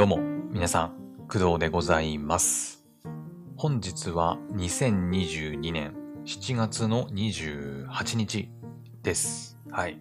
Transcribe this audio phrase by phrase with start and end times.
[0.00, 0.16] どうも、
[0.50, 2.86] 皆さん、工藤でございます。
[3.54, 8.48] 本日は2022年7月の28日
[9.02, 9.58] です。
[9.70, 10.00] はい。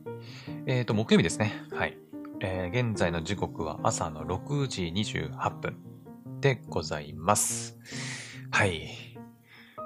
[0.68, 1.52] えっ、と、木曜日ですね。
[1.74, 1.98] はい。
[2.40, 5.76] えー現在の時刻は朝の6時28分
[6.40, 7.78] でございます。
[8.52, 8.88] はい。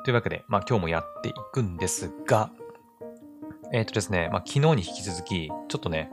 [0.05, 2.51] というわけで、まあ今日もやっていくんですが、
[3.71, 6.11] えっ、とですね、まあ昨日に引き続き、ちょっとね、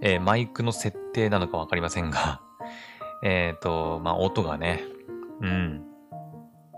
[0.00, 2.40] えーマイクの設定なのかわかりませんが、
[3.22, 4.82] えっと、まあ音がね、
[5.40, 5.82] うん、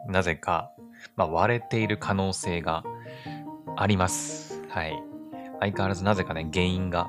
[0.08, 0.70] なぜか、
[1.16, 2.84] まあ割れている可能性が
[3.76, 4.62] あります。
[4.68, 5.02] はい。
[5.60, 7.08] 相変わらずなぜかね、原因が。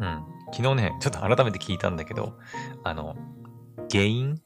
[0.00, 0.24] うん。
[0.52, 2.38] 昨日ね、ちょっと改めて聞いたんだけど、
[2.84, 3.16] あの、
[3.90, 4.40] 原因？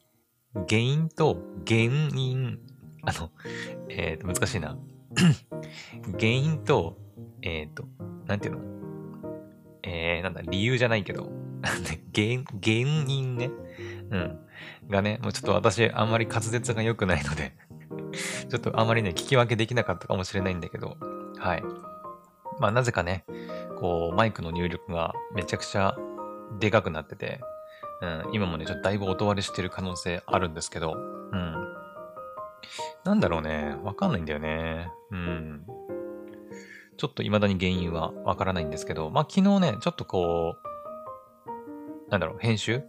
[0.68, 1.80] 原因と原
[2.14, 2.58] 因？
[3.04, 3.30] あの、
[3.88, 4.76] えっ、と、難しいな。
[6.18, 6.98] 原因と、
[7.42, 7.84] えっ、と、
[8.26, 8.60] なんていうの？
[9.82, 11.30] えー、なんだ、理由じゃないけど、
[12.14, 12.76] 原、原
[13.08, 13.50] 因ね。
[14.12, 14.38] うん。
[14.90, 17.52] がね、もうちょっと私、あんまり滑舌が良くないので、
[18.48, 20.96] ちょっとあんまりね、聞き分けできなかったかもしれないんだけど、
[21.38, 21.62] はい。
[22.60, 23.24] まあ、なぜかね、
[23.80, 25.96] こう、マイクの入力がめちゃくちゃ
[26.60, 27.40] でかくなってて、
[28.02, 31.74] うん、今もね、ちょっとだいぶ音割れしてる可能性あるんですけど、うん。
[33.04, 34.92] なんだろうね、わかんないんだよね。
[35.10, 35.64] うん。
[36.98, 42.82] ちょっと未だに原因はわからないんですけど、まあ、昨日ね、ちょっとこう、なんだろう、編集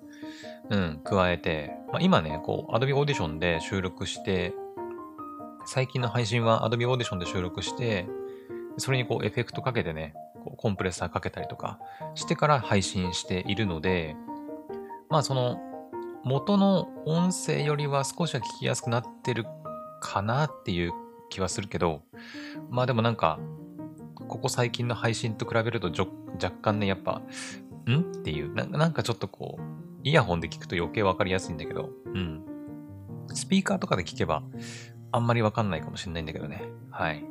[0.70, 4.54] うん、加えて、まあ、今ね、こう、Adobe Audition で収録して、
[5.66, 8.08] 最近の配信は Adobe Audition で収録して、
[8.78, 11.80] それにこうエフェクトかけてね、こうコンプレッサーかけたりとか
[12.16, 14.16] してから配信しているので、
[15.10, 15.60] まあその
[16.24, 19.46] 元の音声よりは少しは聞きやすくなってる
[20.02, 20.92] かなっていう
[21.30, 22.02] 気はするけど、
[22.70, 23.40] まあでもなんか、
[24.28, 25.92] ここ最近の配信と比べると
[26.42, 27.22] 若干ね、やっぱ、
[27.88, 28.00] ん？
[28.00, 29.62] っていうな、なんかちょっとこう、
[30.04, 32.44] イヤホンで聞くと余計わかりやすいんだけど、うん。
[33.34, 34.44] スピーカーとかで聞けば、
[35.12, 36.64] あんまりわかんないかもしれないんだけどね。
[36.92, 37.24] はい。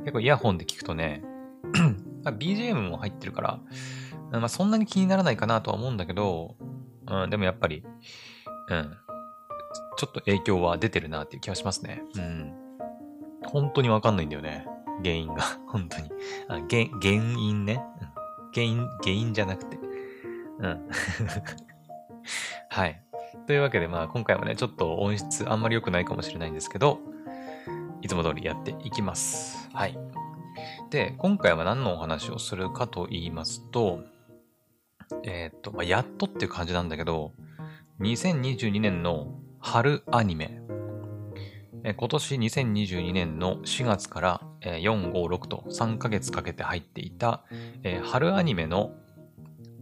[0.00, 1.22] 結構イヤホンで聞くとね、
[2.24, 3.60] BGM も入ってるから、
[4.32, 6.56] まあそんなに気にならないかなとは思うんだけど、
[7.06, 7.84] うん、でもやっぱり、
[8.68, 8.96] うん、
[9.96, 12.02] ちょっと影響は出てるなっていう気はしますね。
[12.16, 12.52] うん。
[13.44, 14.66] 本当にわかんないんだよね。
[15.02, 15.42] 原因が。
[15.68, 16.10] 本当に。
[16.48, 17.82] あ原原因ね。
[18.02, 18.08] うん
[18.54, 19.78] 原因、原因じゃなくて。
[20.58, 20.88] うん。
[22.70, 23.02] はい。
[23.46, 26.98] というわけで、まあ今回はね、ちょっと音質あんまり良くないかもしれないんですけど、
[28.02, 29.68] いつも通りやっていきます。
[29.72, 29.98] はい。
[30.90, 34.00] で、今回は何のお話をするかと言いますと、
[35.24, 37.32] えーっと、まあ、やっとっていう感じなんだけど、
[38.00, 40.60] 2022年の春アニメ、
[41.84, 47.44] え今年2022年の4月から、え4、5、6と3ヶ月かけて入っていた、
[47.82, 48.92] え春アニメの、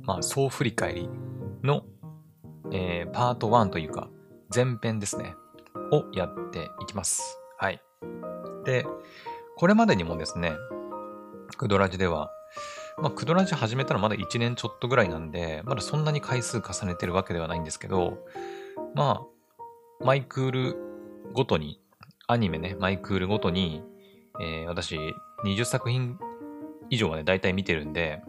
[0.02, 1.08] まあ、総振り返り
[1.62, 1.84] の、
[2.72, 4.08] えーパート1というか、
[4.54, 5.34] 前編ですね、
[5.92, 7.38] をやっていきます。
[7.58, 7.80] はい。
[8.64, 8.86] で、
[9.56, 10.52] これまでにもですね、
[11.56, 12.30] クドラジでは、
[12.98, 18.18] まあ、クドラジ始めたらまだ1年ちょっとぐらいなんで、まだそんなに回数重ねてるわけではないんですけど、
[18.94, 20.76] まあ、マイクール
[21.32, 21.80] ごとに、
[22.26, 23.82] アニメね、マイクールごとに、
[24.40, 24.98] えー私、
[25.44, 26.18] 20作品
[26.90, 28.22] 以上はね、大体見てるんで、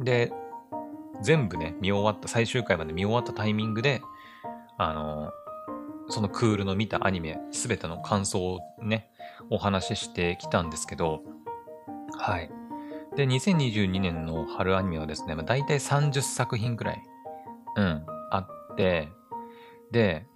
[0.00, 0.32] で、
[1.22, 4.02] 全部ね、見終わった、最終回まで見終わったタイミングで、
[4.78, 5.32] あの、
[6.08, 9.10] そのクールの見たアニメ、すべての感想をね、
[9.50, 11.22] お話ししてきたんですけど、
[12.18, 12.50] はい。
[13.16, 17.02] で、2022年の春アニメはですね、まあ、大体30作品くらい、
[17.76, 18.38] うん、あ
[18.72, 19.08] って、
[19.90, 20.26] で、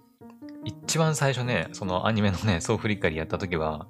[0.63, 3.87] 一番最初ね、そのアニメのね、総振り返りやった時は、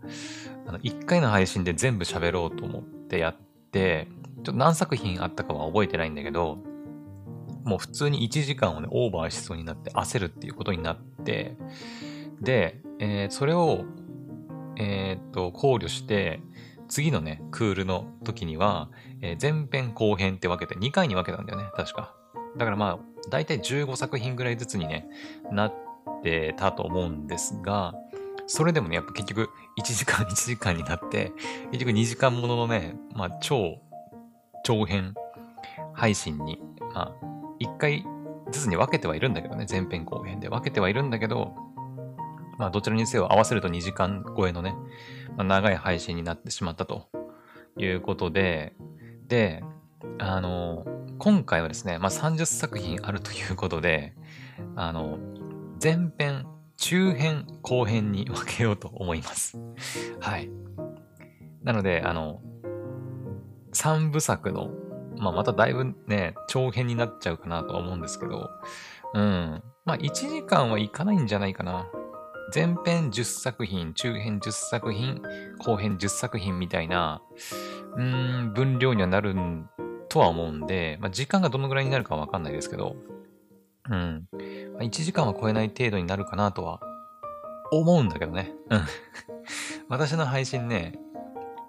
[0.67, 3.35] あの、1回の配信で全部喋ろうと思ってやっ
[3.71, 6.59] て、ちょっと何作品あったかは覚えてないんだけど、
[7.63, 11.55] もう普通に1時間をね、オーバーしそうになって焦るっていうことになって、
[12.41, 13.85] で、えーそれを、
[14.77, 16.41] えーっと、考慮して、
[16.87, 18.89] 次のね、クールの時には、
[19.21, 22.15] えー前編後編って分けて2回に分けたんだよね、確か。
[22.57, 25.07] だからまあ、だいたい15作品ぐらいずつにね、
[25.51, 25.73] なっ
[26.23, 27.93] てたと思うんですが、
[28.47, 29.49] それでもね、やっぱ結局
[29.79, 31.31] 1時間1時間になって、
[31.71, 33.79] 結局2時間もののね、まあ超
[34.63, 35.13] 長編
[35.93, 36.59] 配信に、
[36.93, 38.05] まあ、1回
[38.51, 41.55] ずつに分けてはいるんだけどね、前編後編で分けてはいるんだけど、
[42.57, 44.75] まあどちらにせよ合わせると2時間超えのね、
[45.37, 47.07] まあ、長い配信になってしまったと
[47.77, 48.75] いうことで、
[49.27, 49.63] で、
[50.19, 50.85] あの、
[51.17, 54.13] 今回はですね、まあ30作品あるということで、
[54.75, 55.17] あの、
[55.81, 56.45] 前編、
[56.77, 59.57] 中編、後編に分けようと思います。
[60.19, 60.49] はい。
[61.63, 62.41] なので、あの、
[63.73, 64.69] 3部作の、
[65.21, 68.49] まあ、まただいぶね、長編になっちゃうかなとは思うんですけど、
[69.13, 69.63] うん。
[69.85, 71.87] まあ、1時間はいかないんじゃないかな。
[72.53, 75.21] 前編10作品、中編10作品、
[75.59, 77.21] 後編10作品みたいな、
[77.95, 79.35] うーん、分量にはなる
[80.09, 82.95] とは思うんで、まあ、時間がどのぐらいになるかわかんないですけど、
[83.89, 84.27] うん。
[84.73, 86.79] まあ、1時間は超えない程度になるかなとは
[87.71, 88.51] 思うんだけどね。
[88.71, 88.81] うん。
[89.87, 90.99] 私の配信ね、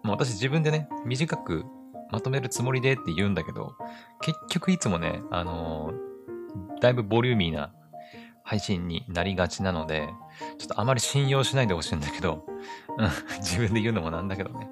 [0.03, 1.67] もう私自分でね、短く
[2.13, 3.75] まとめるつもりでって言うんだけど、
[4.21, 7.73] 結局いつもね、あのー、だいぶボリューミーな
[8.45, 10.09] 配信になりがちなので、
[10.59, 12.45] ちょっとあまり信用しないでほしいんだけど、
[12.99, 13.09] うん、
[13.41, 14.69] 自分で言うのもなんだけどね。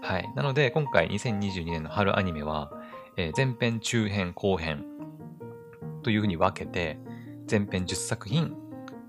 [0.00, 0.32] はい。
[0.36, 2.70] なので、今回2022年の春アニメは、
[3.16, 4.84] えー、前編、中編、後編
[6.04, 6.98] というふうに分けて、
[7.50, 8.54] 前編10作品、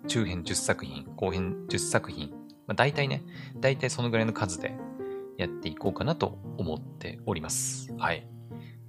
[0.07, 2.31] 中編10作品、後編10作品、
[2.65, 3.23] まあ、大体ね、
[3.57, 4.75] 大体そのぐらいの数で
[5.39, 7.93] やっていこうかなと思っております。
[7.97, 8.27] はい。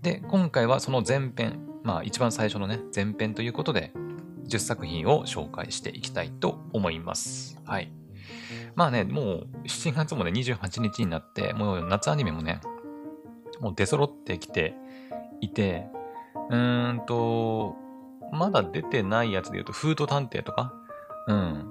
[0.02, 3.93] で、今回はその前編、まあ一番最初のね、前編ということで、
[4.49, 7.56] 10作品を紹介していきたいと思います。
[7.64, 7.93] はい。
[8.75, 12.61] まあね、もう7月もね、28日になって、もう夏アニメもね、
[13.61, 14.75] もう出揃ってきて
[15.41, 15.87] いて、
[16.50, 17.76] うーんと、
[18.32, 20.75] まだ出てないやつで言うと、フード探偵とか、
[21.29, 21.70] うん。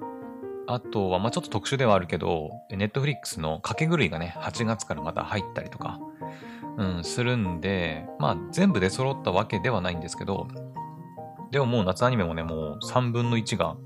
[0.72, 6.00] あとは、まあちょっと特殊ではあるけど、ネットフリックスの掛け狂いがね、8月からまた入ったりとか、
[6.78, 10.48] うん、するんで、まあ全部で揃ったわけではないんですけど、
[11.50, 13.78] でももう夏アニメもね、もう3分の1が、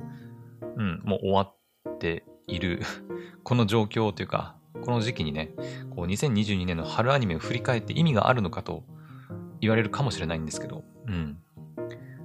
[0.75, 2.81] うん、もう終わっている
[3.43, 5.51] この状況というか、この時期にね、
[5.95, 8.83] こう2022年の春アニメを振り返って意味があるのかと
[9.61, 11.37] 言われるかもしれないんですけど、うん。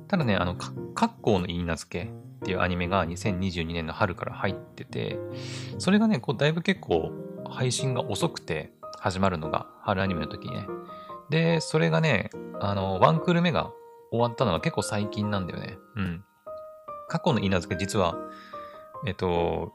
[0.09, 5.19] ただね、あの、格好の言い名付けっていうアニメが2022年の春から入ってて、
[5.79, 7.11] それがね、こうだいぶ結構
[7.49, 10.67] 配信が遅くて始まるのが春アニメの時にね。
[11.31, 12.31] で、それがね、
[12.61, 13.73] あの、ワンクール目が
[14.11, 15.79] 終わったのは結構最近なんだよね。
[15.97, 16.25] うん。
[17.09, 18.17] 過去の稲付け実は、
[19.07, 19.73] えっと、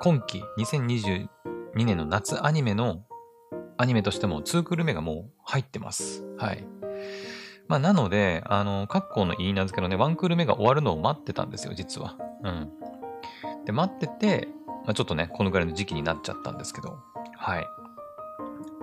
[0.00, 1.28] 今期2022
[1.74, 3.04] 年の夏アニメの
[3.76, 6.24] アニメとしても2クール目がもう入ってます。
[6.36, 6.64] はい。
[7.68, 12.16] まあ、なので、あの、括弧の言い名付けのね、ワンクール目が終わるのを待ってたんですよ、実は。
[12.42, 12.70] うん。
[13.66, 16.98] で、待ってて、まあ、ちょっとね、このぐらいの時期になっちゃったんですけど、
[17.36, 17.66] はい。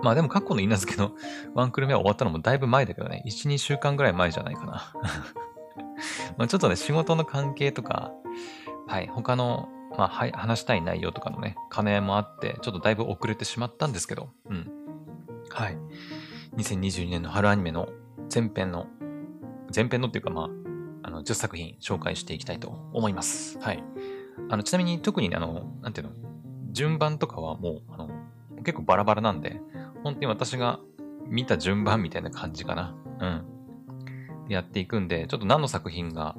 [0.02, 1.12] まあでも、過去の言い名付けの
[1.54, 4.92] ワンクール目は終わったのもだいぶ前だけどね、1、2週間ぐらい前じゃないかな。
[6.38, 8.12] まあちょっとね、仕事の関係とか、
[8.86, 9.68] はい、他の、
[9.98, 14.70] まあ、はい、話したい内容とかのね、兼ね合いもあって、ちょっとだいぶ遅れてしまったんですけど、うん。
[15.48, 15.78] はい。
[16.56, 17.88] 2022年の春アニメの
[18.32, 18.86] 前編の、
[19.74, 20.48] 前編のっていうかまあ、
[21.02, 23.58] あの、10作品紹介していきたいと思います。
[23.60, 23.82] はい。
[24.48, 26.12] あの、ちなみに特にあの、なんていうの、
[26.72, 28.10] 順番とかはもう、あの、
[28.58, 29.60] 結構バラバラなんで、
[30.02, 30.80] 本当に私が
[31.26, 32.94] 見た順番みたいな感じかな。
[33.20, 33.44] うん。
[34.48, 36.36] やっていくんで、ちょっと何の作品が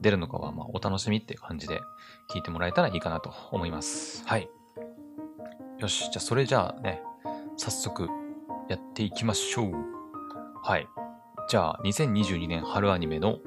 [0.00, 1.80] 出るのかは、まあ、お楽しみっていう感じで
[2.32, 4.22] 聞いてもらえたらいいかなと思います。
[4.26, 4.48] はい。
[5.78, 6.04] よし。
[6.04, 7.02] じゃあ、それじゃあね、
[7.56, 8.08] 早速
[8.68, 9.72] やっていきましょう。
[10.62, 10.88] はい。
[11.50, 13.40] じゃあ、2022年春アニメの、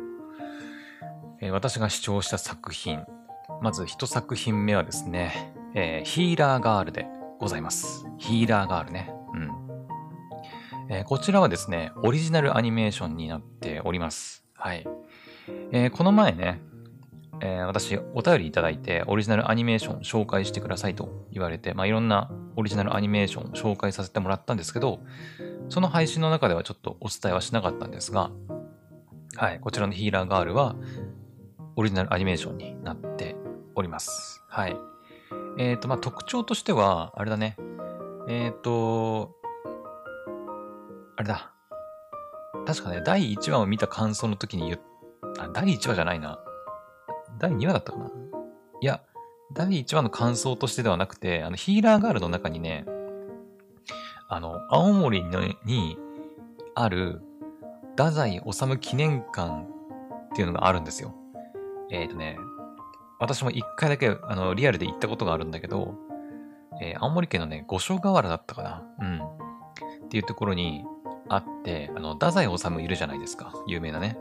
[1.40, 3.06] えー、私が視聴した作品。
[3.62, 7.08] まず一作品目はですね、えー、ヒーラーガールで
[7.40, 8.06] ございます。
[8.18, 9.10] ヒーラーガールね。
[9.34, 9.52] うん。
[10.90, 14.44] えー、こちらはですね、オリジナルアニメーションになっております。
[14.54, 14.86] はい。
[15.72, 16.60] えー、この前ね、
[17.40, 25.00] えー、私、お便りいただいて、オリジナルアニメーション紹介してくださいと言われて、まあ、いろんなオリジナルアニメーション紹介させてもらったんですけど、
[25.74, 28.30] その配信の中ではちょっとお伝えはしなかったんですが、
[29.36, 30.76] はい、こちらのヒーラーガールは、
[31.76, 33.36] オリジナルアニメーションになって
[33.74, 34.44] おります。
[34.48, 34.78] はい。
[35.58, 37.58] えっ、ー、と、まあ、特徴としては、あれだね。
[38.28, 39.36] えっ、ー、と、
[41.16, 41.52] あれだ。
[42.68, 44.80] 確かね、第1話を見た感想の時に言っ、
[45.40, 46.38] あ、第1話じゃないな。
[47.40, 48.12] 第2話だったかな
[48.80, 49.02] いや、
[49.56, 52.86] 第1話の感想としてではなくて、あの、ヒーラーガールの中にね、
[54.36, 55.24] あの、青森
[55.64, 55.98] に
[56.74, 57.22] ある、
[57.92, 59.68] 太宰治記念館
[60.32, 61.14] っていうのがあるんですよ。
[61.92, 62.40] えっ、ー、とね、
[63.20, 65.94] 私も一回だけ、あの、リアルで行ったことがあるんだけど、
[66.82, 69.20] えー、青森県のね、五所川原だったかなうん。
[69.20, 70.84] っていうところに
[71.30, 73.54] あって、あの、太宰治いるじゃないですか。
[73.68, 74.18] 有名なね。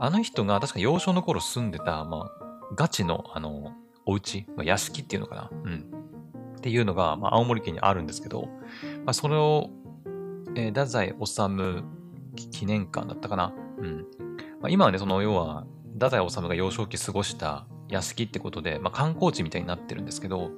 [0.00, 3.72] あの人が確か幼少の頃住んでた、まあ、ガチの、あの、
[4.06, 5.98] お家、まあ、屋敷っていうのかなうん。
[6.56, 8.48] っていうのが、まあ、青森県にあるんですけど、
[9.04, 9.70] まあ、それを、
[10.54, 11.14] えー、太宰
[12.34, 14.06] 治記念館だったかなうん。
[14.60, 20.50] まあ、今はね、その、要は、太宰治が幼少期過ごした屋敷ってことで、まあ、観光地みたいになってるんですけど、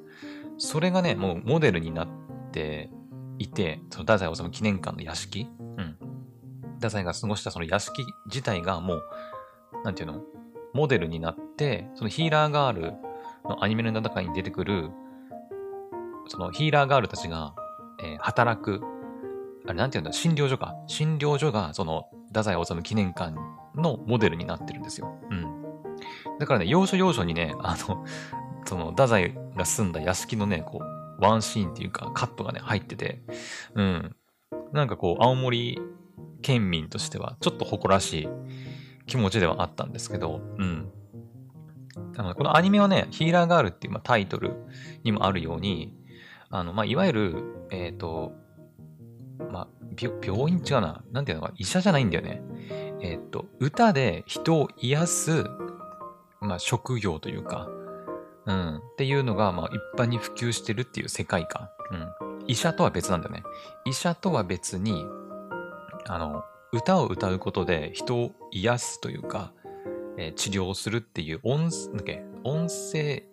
[0.58, 2.08] それがね、もうモデルになっ
[2.52, 2.90] て
[3.38, 5.96] いて、その太宰治記念館の屋敷うん。
[6.74, 9.02] 太宰が過ごしたその屋敷自体がもう、
[9.84, 10.20] なんていうの？
[10.72, 12.92] モデルになって、そのヒーラーガール
[13.44, 14.90] のアニメの中に出てくる、
[16.28, 17.54] そのヒーラーガールたちが、
[18.02, 18.80] えー、働く、
[19.66, 20.74] あれなんて言うんだ、診療所か。
[20.86, 23.34] 診療所が、その、太宰治記念館
[23.76, 25.14] のモデルになってるんですよ。
[25.30, 25.60] うん。
[26.38, 28.04] だからね、要所要所にね、あの、
[28.64, 33.22] その、太宰が住んだ屋敷のね、こう、ワンシーンっていうか、カットがね、入ってて、
[33.74, 34.16] うん。
[34.72, 35.80] なんかこう、青森
[36.42, 38.28] 県民としては、ちょっと誇らしい
[39.06, 40.90] 気持ちではあったんですけど、うん。
[42.16, 44.54] あのこのアニメはね、ヒーラーガールっていう、まあ、タイトル
[45.04, 45.94] にもあるように、
[46.50, 48.32] あの、まあ、いわゆる、えっ、ー、と、
[49.50, 49.68] まあ、
[50.22, 51.02] 病院違うな。
[51.12, 52.42] なんていうのか、医者じゃないんだよね。
[53.00, 55.44] えっ、ー、と、歌で人を癒す、
[56.40, 57.68] まあ、職業というか、
[58.46, 61.68] うん、っていうのが、まあ、一般に普及してるっていう世界観。
[61.92, 62.44] うん。
[62.48, 63.42] 医者とは別なんだよね。
[63.84, 65.06] 医者とは別に、
[66.06, 66.42] あの、
[66.72, 69.52] 歌を歌うことで人を癒すというか、
[70.16, 73.24] えー、治療するっていう音、なんだっけ、音声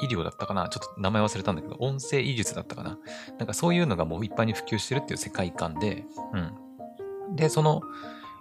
[0.00, 0.68] 医療だったかな？
[0.68, 2.98] ちょっと名前忘れたんだけど、音声医術だったかな？
[3.38, 7.36] なんかそういうのがもう一般に普及してるっていう世界観で、うん。
[7.36, 7.82] で、その、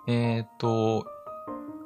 [0.08, 1.06] えっ、と、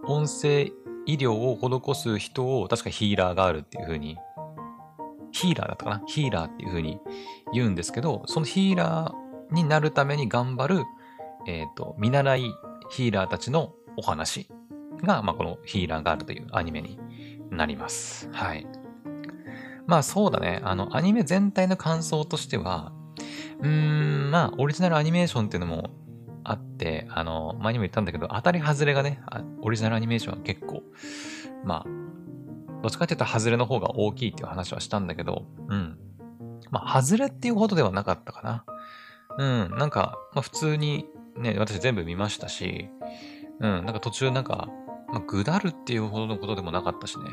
[0.06, 0.72] 音声
[1.06, 4.18] 医療を施す人を確かヒーラーがあるっていう風に、
[5.32, 6.04] ヒーラーだったかな？
[6.06, 7.00] ヒーラーっていう風に
[7.54, 10.84] 言うんですけど、そのヒーラーになるために頑張る、
[11.48, 12.54] えっ、と、見習い
[12.90, 14.50] ヒーラーたちのお話
[15.04, 17.00] が、まあ、このヒーラーガールというアニメに
[17.50, 18.30] なります。
[18.32, 18.68] はい。
[19.92, 20.62] まあそうだね。
[20.64, 22.94] あの、アニメ全体の感想としては、
[23.60, 25.90] うーん、まあ、オリジナルアニメーションっていうのも
[26.46, 29.22] あって、あの、前にも言ったんだけど、当たり外れがね、
[29.60, 30.82] オリジナルアニメーションは結構、
[31.66, 36.00] まあ、どっちかっていうと外れの方が大きいっていう話はしたんだけど、うん。
[36.70, 38.66] まあ、外れっていうほどではなかったかな。
[39.38, 39.44] う
[39.76, 42.88] ん、なんか、まあ普通にね、私全部見ましたし、
[43.60, 44.70] うん、なんか途中なんか、
[45.10, 47.26] まあ、ぐだるっていうほどのことでもなかったしね。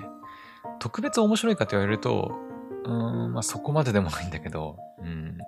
[0.78, 2.47] 特別面白いかって言われると、
[2.88, 5.38] うん、まあそこまででもないんだけど、うん。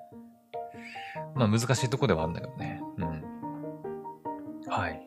[1.35, 2.83] まあ難しいとこではあるんだけどね。
[2.99, 3.23] うん。
[4.69, 5.03] はい。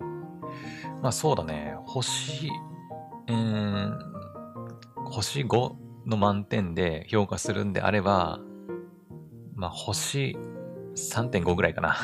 [1.01, 1.75] まあそうだね。
[1.85, 2.49] 星、
[3.27, 3.99] うん、
[5.05, 5.75] 星5
[6.07, 8.39] の満点で評価するんであれば、
[9.53, 10.35] まあ星
[10.95, 11.95] 3.5ぐらいかな。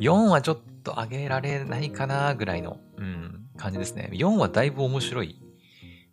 [0.00, 4.08] 4はちょっと上げられないかなぐらいの、うん、感じですね。
[4.14, 5.41] 4はだいぶ面白い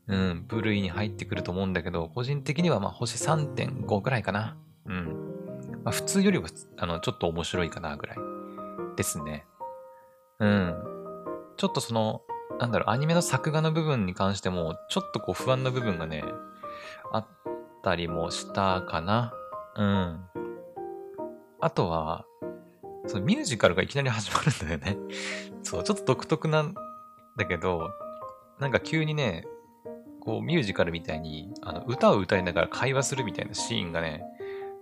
[0.10, 4.58] うん、部類に入ってくると思うんだけど、個人的にはまあ星3.5ぐらいかな。
[4.86, 5.06] うん。
[5.84, 6.48] まあ普通よりは、
[6.78, 8.18] あの、ちょっと面白いかなぐらい
[8.98, 9.46] ですね。
[10.40, 10.76] うん。
[11.58, 12.24] ちょっとその、
[12.60, 16.24] なんだろう、アニメの作画の部分に関しても、ちょっとこう不安な部分がね、
[17.12, 17.28] あっ
[17.84, 19.32] たりもしたかな。
[19.76, 20.26] うん。
[21.62, 22.26] あとは、
[23.06, 24.98] そのミュージカルがいきなり始まるんだよね。
[25.62, 26.74] そう、ちょっと独特なん
[27.38, 27.92] だけど、
[28.60, 29.46] なんか急にね、
[30.30, 34.24] こうミュージカルみたいにあの歌を歌いながら会話するみたいなシーンがね、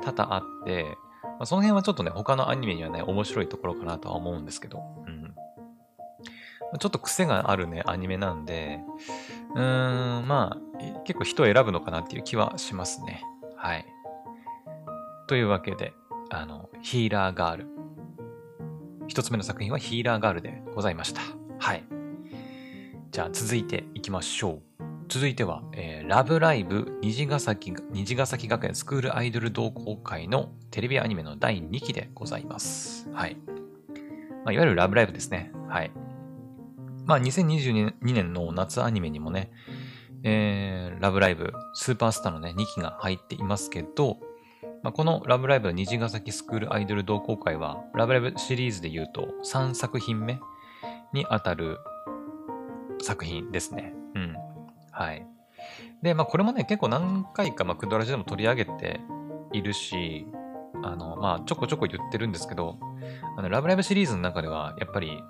[0.04, 0.84] 多々あって、
[1.24, 5.34] まあ、その辺はちょっとね、他のアニメにはね、面白いところかなとは思うんですけど、うん。
[6.80, 8.82] ちょっと癖があるね、アニメなんで、
[9.56, 13.22] うーん、まあ、結構人を選ぶのかなっていう気はしますね。
[13.56, 13.86] はい。
[15.30, 15.94] というわけで、
[16.30, 17.68] あの、ヒーラーガール。
[19.08, 21.22] 一つ目の作品はヒーラーガールでございました。
[21.58, 21.86] はい。
[23.12, 24.67] じゃあ続いていきましょう。
[25.10, 33.10] 続いては、えー、ラブライブ虹ヶ崎虹ヶ崎学園スクールアイドル同好会のテレビアニメの第2期でございます。
[33.14, 33.38] はい。
[34.44, 35.52] まあ、いわゆるラブライブですね。
[35.70, 35.92] はい。
[37.06, 39.50] まあ、2022年の夏アニメにもね、
[40.24, 44.18] えー、ラブライブ、スーパースターのね、2期が入っていますけど、
[44.84, 50.40] まあ、このラブライブ虹ヶ崎スクールアイドル同好会は、ラブライブシリーズで言うと3作品目
[51.14, 51.78] にあたる
[53.02, 53.94] 作品ですね。
[54.16, 54.36] うん。
[54.98, 55.28] はい。
[56.02, 59.00] で、まあこれもね、結構何回か、まあ、クドラジでも取り上げて
[59.54, 60.26] いるし、
[60.84, 62.80] あの、まあちょこちょこ言ってるんですけど、
[63.38, 65.22] あの、ラブライブシリーズの中では、やっぱり、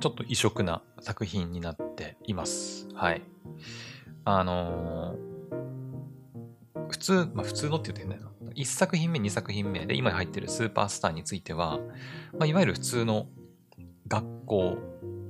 [0.00, 2.88] ちょっと異色な作品になっています。
[2.94, 3.22] はい。
[4.24, 8.52] あのー、普通、まあ普通のって言ってんだよな。
[8.54, 11.78] 1作品目、2作品目で今入ってるスーパースターについては、
[12.32, 13.28] まあ、いわゆる普通の
[14.08, 14.78] 学校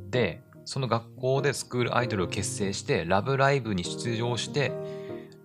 [0.09, 4.71] で、その学校でスクールアイドルを結成して、ラブライブに出場して、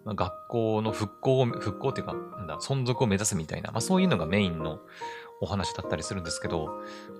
[0.04, 4.82] まあ、学校の復興を、復興っていうか、なんだ、存続を目指すみたいな、まあそういうのがメインの
[5.40, 6.68] お話だったりするんですけど、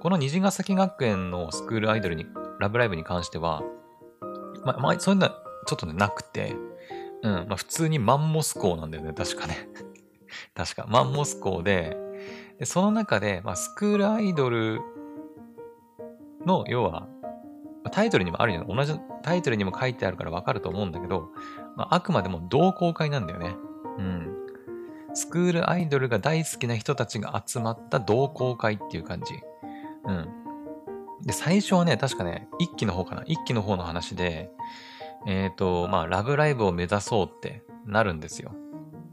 [0.02, 2.26] この虹ヶ崎学園のスクールアイドルに、
[2.60, 3.64] ラブライブに関しては、
[4.66, 6.58] まあ、まあ、そういうのはちょっとね、なくて、
[7.22, 9.70] うん、まあ普通にマンモス校なんだよね、確かね。
[10.56, 11.96] 確か、マンモス校で、
[12.60, 14.82] でその中で、まあ、スクールアイドル
[16.46, 17.08] の、要は、
[17.94, 21.30] タイトルにもあるよ同じタイトルにも書いてあるからわかると思うんだけど、
[21.78, 23.56] まあ、あくまでも同好会なんだよね。
[24.00, 24.34] うん。
[25.14, 29.36] スクールアイドルが大好きな人たちが集まった同好会っていう感じ。
[30.06, 30.28] うん。
[31.22, 33.24] で、最初はね、確かね、一期の方かな。
[33.28, 34.50] 一期の方の話で、
[35.28, 38.54] えっ、ー、と、まあ、ラブライブを目指そうってなるんですよ。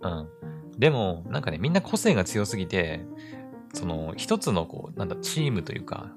[0.00, 0.28] うん。
[0.78, 3.04] でも、なんかね、みんな個性が強すぎて、
[3.74, 6.10] その、一つのこう、なんだ、チームというか、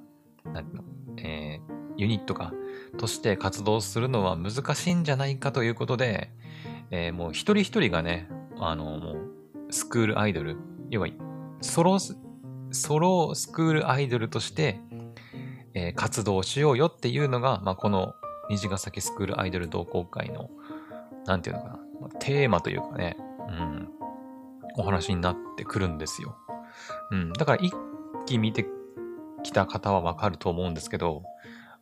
[0.46, 0.84] なんていうの、
[1.17, 1.73] えー、
[2.03, 2.53] ユニットか、
[2.98, 6.29] として活動するのは難しいんじゃないかということで、
[6.91, 8.29] えー、もう一人一人がね、
[8.60, 10.57] あの、もう、スクールアイドル、
[10.89, 11.07] 要は、
[11.62, 14.79] ソロ、ソロスクールアイドルとして、
[15.74, 18.13] えー、活動しようよっていうのが、まあ、この
[18.50, 20.50] 虹ヶ崎スクールアイドル同好会の、
[21.25, 21.79] なんていうのかな、
[22.19, 23.17] テーマというかね、
[23.48, 23.89] うん、
[24.77, 26.36] お話になってくるんですよ。
[27.12, 27.74] うん、だから一
[28.25, 28.67] 期見て
[29.43, 31.24] きた方はわかると思うんですけど、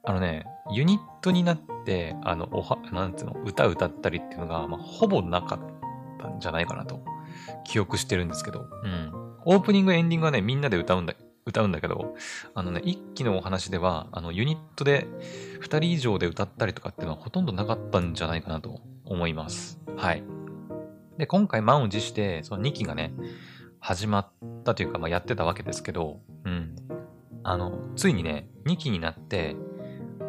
[0.04, 5.60] あのね、ユニットになって、あの、おは、なんていうの、歌歌ったりっていうのが、まあ、ほぼなかっ
[6.20, 7.04] たんじゃないかなと、
[7.64, 9.12] 記憶してるんですけど、うん。
[9.46, 11.14] オープニング、エンディングはね、みんなで歌うんだ、
[11.46, 12.16] 歌うんだけど、
[12.54, 15.08] あのね、一期のお話では、あの、ユニットで
[15.60, 19.80] 二人以上で歌ったりとかっていうのはほとんどなかったんじゃないかなと思います。
[19.98, 20.24] はい。
[21.18, 23.14] で、今回満を持して、その2期がね、
[23.80, 24.32] 始まっ
[24.64, 26.76] たというか、まあ、やってたわけですけど、うん。
[27.44, 29.56] あの、ついにね、2期になって、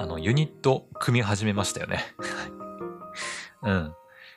[0.02, 2.04] あの、ユニット組み始めましたよね。
[3.62, 3.94] うん。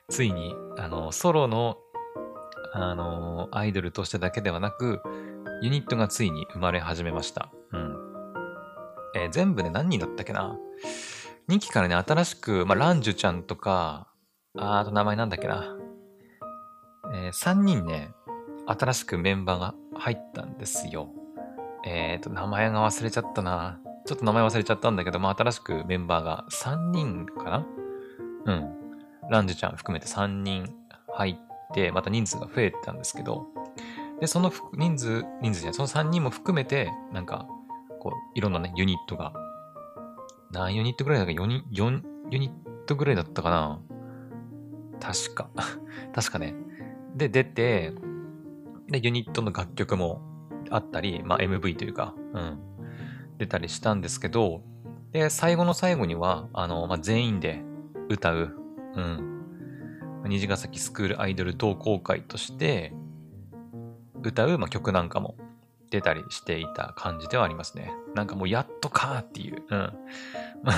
[0.10, 1.80] ついに、あの、ソロの、
[2.72, 5.02] あの、アイドルとしてだけではなく、
[5.64, 7.50] ユニットがついに生まれ始めました。
[7.72, 7.98] うん。
[9.16, 10.56] えー、全部で何人だったっけな
[11.50, 14.08] ?2 期からね、新しく、まあ、ランジュちゃんとか、
[14.60, 15.76] ああと名前なんだっけな？
[17.12, 18.12] えー、3人ね、
[18.68, 21.10] 新しくメンバーが入ったんですよ。
[21.84, 23.80] えっ、ー、と、名前が忘れちゃったな。
[24.06, 27.66] ちょっと名前忘れちゃったんだけど、まあ、新しくメンバーが3人かな？
[28.46, 28.76] うん。
[29.30, 30.72] ランジュちゃん含めて3人
[31.12, 31.38] 入っ
[31.74, 33.48] て、また人数が増えたんですけど、
[34.22, 37.48] で、その人数、人数じゃない、その3人も含めて、なんか、
[38.00, 39.34] こう、いろんなね、ユニットが、
[40.52, 43.80] 何ユニットぐらいだっけ ?4 人4ユニットぐらいだったかな？
[45.02, 45.50] 確か。
[46.14, 46.54] 確かね。
[47.16, 47.94] で、出て、
[48.88, 50.22] で、ユニットの楽曲も
[50.70, 52.60] あったり、まあ MV というか、うん。
[53.38, 54.62] 出たりしたんですけど、
[55.12, 57.62] で、最後の最後には、あの、まあ、全員で
[58.10, 58.56] 歌う、
[58.96, 59.32] うん。
[60.28, 62.94] 虹ヶ崎スクールアイドル同好会として
[64.24, 65.36] 歌う、まあ、曲なんかも
[65.92, 67.94] 出たりしていた感じではありますね。
[68.16, 69.64] なんかもうやっとかっていう。
[69.70, 69.94] うん。
[70.64, 70.76] まあ、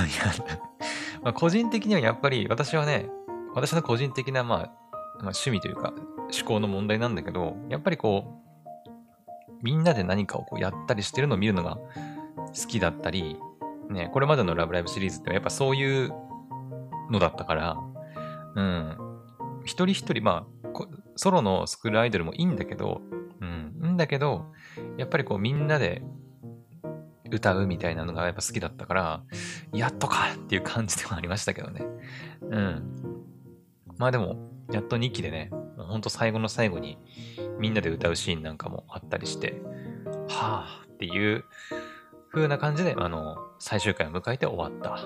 [1.24, 3.10] まあ、個人的にはやっぱり私はね、
[3.54, 4.68] 私の個人的な、まあ、まあ、
[5.22, 5.94] 趣味というか
[6.38, 8.48] 思考の問題なんだけど、やっぱりこう、
[9.64, 11.80] みんなで何かをこうやったりしてるのを見るのが
[12.38, 13.38] 好きだったり、
[13.90, 16.14] ね、これまでのラブライブシリーズってやっぱそういう
[17.12, 17.78] のだったから、
[18.56, 18.98] うん、
[19.64, 20.70] 一人一人、まあ、
[21.16, 23.02] ソロのスクールアイドルもいいんだけど、
[23.42, 24.46] うん、いいんだけど、
[24.98, 26.02] やっぱりこうみんなで
[27.32, 29.24] 歌うみたいなのがやっぱ好きだったから、
[29.74, 31.86] やっとかっていう感じではありましたけどね。
[32.42, 32.84] うん。
[33.98, 34.38] まあでも、
[34.72, 36.98] やっと2期でね、ほんと最後の最後に
[37.60, 39.62] みんなで歌うシーンなんかもあったりして、
[40.28, 41.46] はぁっていう
[42.38, 45.00] 風な感じで、あの、最終回を迎えて終わった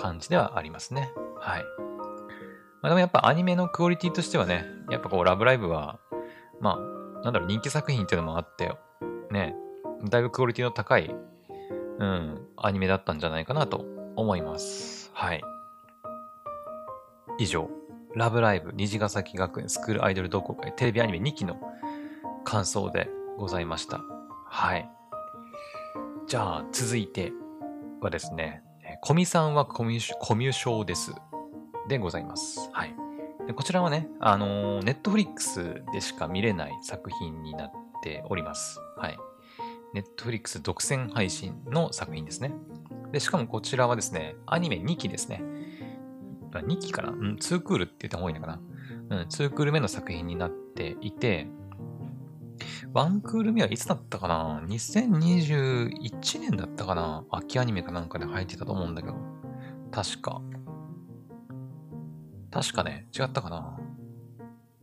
[0.00, 1.12] 感じではありますね。
[1.38, 1.64] はい。
[2.82, 5.98] まあ、でもやっぱアニメのクオリティとしてはね、やっぱこう、ラブライブは、
[6.60, 8.76] まあ、なんだろう、人気作品っていうのもあって、
[9.30, 9.54] ね、
[10.08, 11.14] だいぶクオリティの高い、
[11.98, 13.84] うん、アニメだったんじゃないかなと
[14.16, 15.10] 思います。
[15.14, 15.42] はい。
[17.38, 17.68] 以上、
[18.14, 21.58] ラブライブ虹ヶ崎学園スクールアイドル同好会テレビアニメ2期の
[22.44, 24.00] 感想でございました。
[24.48, 24.95] はい。
[26.28, 27.32] じゃあ、続いて
[28.00, 28.64] はですね、
[29.00, 31.12] コミさんはコミュコミュ障です。
[31.86, 32.68] でございます。
[32.72, 32.96] はい。
[33.46, 37.70] でこちらはね、あのー、ネットフリックスでしか見れない作品になっ
[38.02, 38.80] ております。
[38.96, 39.16] はい。
[39.94, 42.52] ネットフリックス独占配信の作品ですね。
[43.12, 45.44] で、しかもこちらはですね、アニメ2期ですね。
[46.50, 47.10] 2期かな？
[47.10, 48.60] うん、2クールって言った方がいいのかな？
[49.10, 51.46] うん、2クール目の作品になっていて、
[52.96, 57.24] ワンクール目はいつだったかな ?2021 年だったかな？
[57.30, 59.16] 秋アニメかなんかで入ってたと思うんだけど。
[59.90, 60.40] 確か。
[62.50, 63.78] 確かね、違ったかな？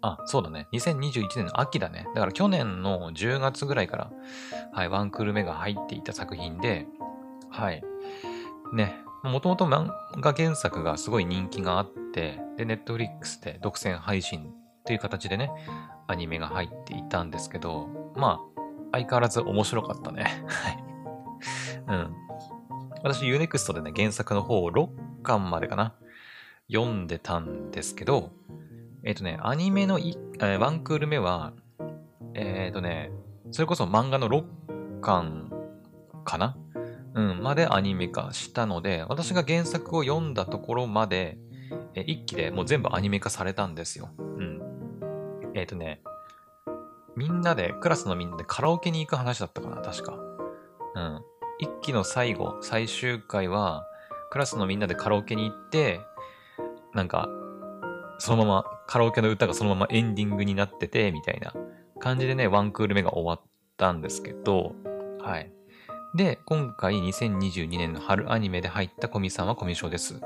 [0.02, 0.68] あ、そうだね。
[0.74, 2.06] 2021年の秋だね。
[2.14, 4.12] だから去年の10月ぐらいから、
[4.74, 6.86] はい、ワンクール目が入っていた作品で、
[7.50, 7.84] はい。
[8.74, 14.54] ね、もともと漫画原作がすごい人気があって、で、ネットフリックスで独占配信
[14.86, 15.52] という形でね、
[16.08, 20.44] アニメが入っていたんですけど、まあ、相変わらず面白かったね。
[20.48, 20.84] はい。
[21.88, 22.16] うん。
[23.04, 24.90] 私 Unext でね、原作の方を6
[25.24, 25.94] 巻までかな、
[26.72, 28.32] 読んでたんですけど、
[29.04, 31.54] えっ、ー、とね、アニメのい、えー、ワンクール目は、
[32.34, 33.12] えっ、ー、とね、
[33.52, 35.52] それこそ漫画の6巻
[36.24, 36.58] かな
[37.16, 41.38] うん、までアニメ化したので、私が原作を読んだところまで、
[41.96, 44.10] え一期でもう全部アニメ化されたんですよ。
[44.18, 44.63] うん。
[45.54, 46.02] えっ、ー、とね、
[47.16, 50.18] みんなで、クラスのみんなでカラオケに行く話だったかな、確か。
[50.96, 51.22] うん。
[51.60, 53.86] 一期の最後、最終回は、
[54.32, 56.02] クラスのみんなでカラオケに行って、
[56.94, 57.30] なんか、
[58.18, 61.54] そのまま、カラオケの歌がそのままエンディングになってて、みたいな
[62.00, 64.76] 感じでね、ワンクール目が終わったんですけど、
[65.22, 65.52] はい。
[66.16, 70.20] で、今回2022年の春アニメで入ったコミさんはコミュ障です。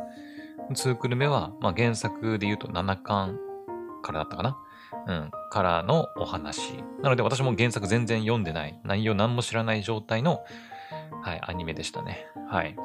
[0.71, 3.39] 2クール目は、まあ、原作で言うと7巻
[4.01, 4.57] からだったかな
[5.07, 6.83] うん、からのお話。
[7.01, 10.43] なので私も原作全然読んでない、内容何も知らない状態の、
[11.21, 12.27] はい、アニメでしたね。
[12.49, 12.75] はい。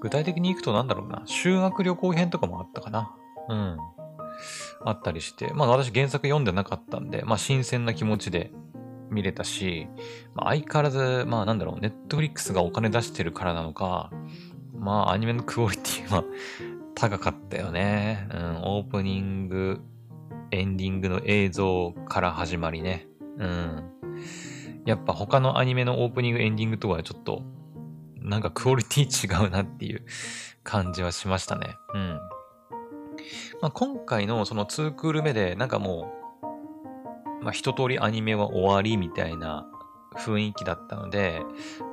[0.00, 3.14] 具体的に行くとなんだろうな、修学旅行編とかもあったかな。
[3.48, 3.78] うん。
[4.84, 8.50] あったりして、まあ私原作読んでなかったんで、まあ新鮮な気持ちで
[9.10, 9.88] 見れたし、
[10.34, 14.10] まあ、相変わらず、まあなんだろう、ネットフリックスがお金出してるからなのか、
[14.74, 16.24] まあアニメのクオリティは
[16.94, 18.28] 高かったよね。
[18.32, 19.80] うん、オープニング、
[20.52, 23.06] エンディングの映像から始まりね。
[23.38, 23.90] うん。
[24.84, 27.42] やっぱ他のアニメのオープニング、エンディングとはちょっと、
[28.16, 30.04] なんかクオリティ違うなっていう
[30.62, 31.76] 感じはしましたね。
[31.94, 32.20] うん。
[33.60, 36.12] まあ、今回のその2クール目で、なんかも
[37.40, 39.66] う、まあ、一通りアニメは終わりみたいな
[40.16, 41.42] 雰囲気だったので、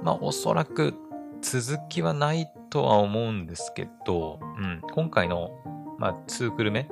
[0.03, 0.93] まあ、おそらく
[1.41, 5.51] 続きはないとは思うんですけど、うん、今回の、
[5.97, 6.89] まあ、2クール目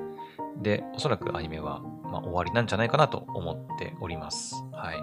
[0.62, 4.56] で、おそらくアニメは、まあ、終わりなんじゃないかなと思っております。
[4.72, 5.02] はい。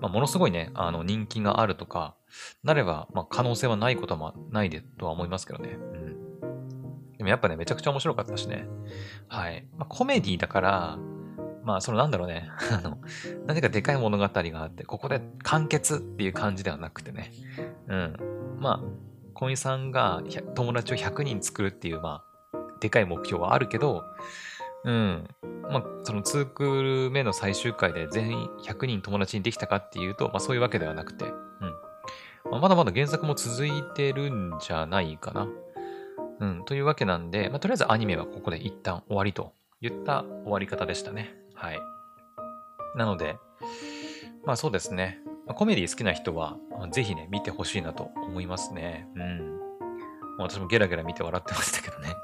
[0.00, 2.14] まあ、ものすごいね、あの、人気があるとか、
[2.62, 5.70] なれば、まあ、可能性はないこともないでとは思いますけどね。
[5.70, 7.16] うん。
[7.18, 8.66] でもやっぱね、めちゃくちゃ面白かったしね。
[9.28, 9.66] はい。
[9.76, 10.98] まあ、コメディだから、
[11.64, 12.48] まあ、そのなんだろうね。
[12.72, 12.98] あの、
[13.46, 17.32] 何かでかい物語があって、ここで完結っていう感じではなくてね。
[17.88, 18.16] うん。
[18.58, 18.80] まあ、
[19.34, 20.22] 小井さんが
[20.54, 24.04] 友達を100人作るっていう、まあ、でかい目標はあるけど、
[24.84, 25.28] うん。
[25.70, 31.32] まあ、その2クール目の最終回で全員100人友達にできたかっていうと、まあそういうわけではなくて、うん。
[32.50, 35.48] まあ、まだまだ原作も続いてるんじゃないかな。
[36.40, 36.64] うん。
[36.64, 41.34] というわけなんで、まあとりあえずアニメはここで一旦終わりと言った終わり方でしたね。
[41.54, 41.78] はい。
[42.96, 43.36] なので、
[44.44, 45.20] まあそうですね。
[45.54, 46.56] コメディ好きな人は、
[46.92, 49.06] ぜひね、見てほしいなと思いますね。
[49.16, 49.60] うん。
[50.38, 52.14] 私もゲラゲラ見て笑ってましたけどね。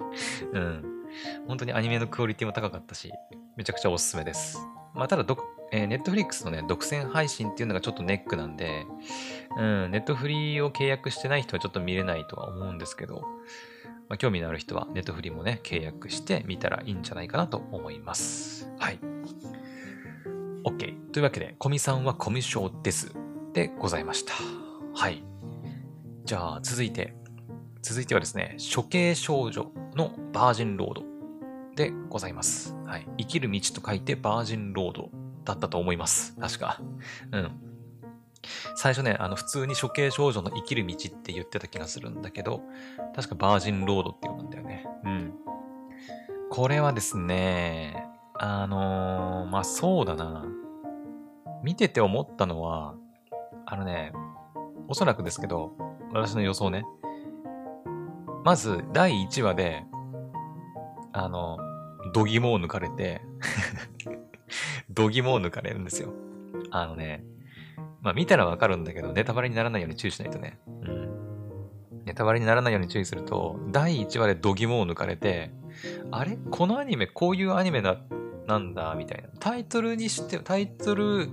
[0.52, 0.99] うん。
[1.46, 3.12] 本当にアニメのクオリティも高かったし、
[3.56, 4.58] めちゃくちゃおすすめです。
[4.94, 5.38] まあただど、
[5.72, 8.86] えー、ネットフリックスのね、独占配信っていうのがちょっとネックなんで、
[9.56, 13.22] うん、ネットフリーを契約してない人はちょっと見れないとは思うんですけど、
[14.08, 18.68] まあ、興味のある人はネットフリーもね、契約してみたらいいんじゃないかなと思います。
[18.78, 18.98] はい。
[20.64, 21.10] OK。
[21.12, 23.14] というわけで、コミさんはコミュ障です。
[23.52, 24.34] でございました。
[24.94, 25.22] はい。
[26.24, 27.19] じゃあ、続いて。
[27.82, 31.02] 続いてはですね、処刑少女のバージンロード
[31.74, 32.76] でございます。
[32.84, 33.08] はい。
[33.18, 35.10] 生きる道と書いてバージンロード
[35.44, 36.36] だったと思います。
[36.38, 36.80] 確か。
[37.32, 37.50] うん。
[38.76, 42.62] 最初ね、あの、普通に処刑少女の生きる道って言ってた気がするんだけど、
[43.14, 44.86] 確かバージンロードって読むんだよね。
[45.04, 45.32] うん。
[46.50, 50.46] これはですね、あのー、まあ、そうだな。
[51.62, 52.94] 見てて思ったのは、
[53.66, 54.12] あのね、
[54.88, 55.72] おそらくですけど、
[56.12, 56.84] 私の予想ね。
[58.50, 59.84] まず、第1話で、
[61.12, 61.56] あの、
[62.12, 63.22] 度肝を抜かれて
[64.90, 66.12] 度肝を抜かれるんですよ。
[66.72, 67.22] あのね、
[68.02, 70.58] まあ見たらわかるんだけど、ネタバレにならないように注意しないとね。
[70.66, 72.04] うん。
[72.06, 75.52] ネタバレにならないように注意すると、第1話で度肝を抜かれて、
[76.10, 76.36] あれ？
[76.50, 77.98] このアニメ、こういうアニメだ、
[78.48, 79.28] なんだ、みたいな。
[79.38, 81.28] タイトルにして、タイトル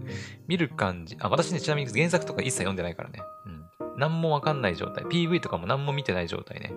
[0.48, 1.18] 見る感じ。
[1.20, 3.22] あ、私ね、ちなみに原作とか一切読んでないからね。
[3.48, 3.98] うん。
[3.98, 5.04] 何もわかんない状態。
[5.06, 6.72] PV とかも何も見てない状態ね。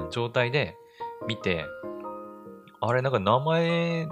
[0.00, 0.76] うん、状態で
[1.26, 1.66] 見て、
[2.80, 4.08] あれ、なんか名前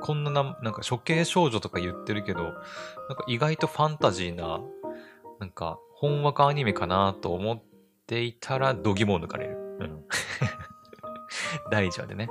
[0.00, 4.60] こんなな、なんか処刑少女とか言ってるけど、なんか意外とファンタジーな、
[5.40, 7.62] なんか、本話かアニメかなと思っ
[8.06, 9.58] ていたら、度肝を抜かれる。
[9.80, 10.04] うん。
[11.70, 12.28] 第1話でね。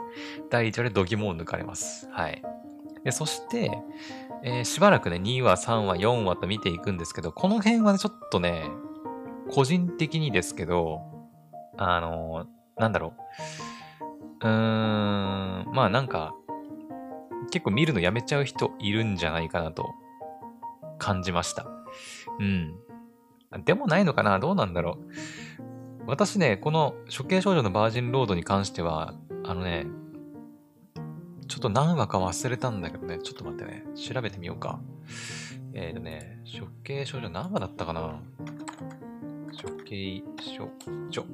[0.50, 2.10] 第1話で度肝を抜かれます。
[2.12, 2.42] はい。
[3.04, 3.72] で、そして、
[4.44, 8.70] えー、しばらくね、2話、3話、4話と見ていくんですけど、この辺はね、ちょっとね、
[9.50, 11.02] 個人的にですけど、
[11.78, 13.14] あの、なんだろ
[14.42, 14.48] う。
[14.48, 16.34] うーん、まあなんか、
[17.52, 19.86] 結構見るのやめちゃう人いるんじゃないかなと
[20.98, 21.68] 感じました。
[22.40, 22.76] うん。
[23.64, 24.40] でもないのかな？
[24.40, 26.06] どうなんだろう。
[26.08, 29.86] 私ね、この処刑少女のバージンロードに関しては、あのね、
[31.48, 34.80] ちょっと何話か忘れたんだけどね、ちょっと待ってね、調べてみようか。
[35.74, 38.20] えっ、ー、とね、処刑少女何話だったかな？
[39.56, 40.70] 処刑少
[41.10, 41.26] 女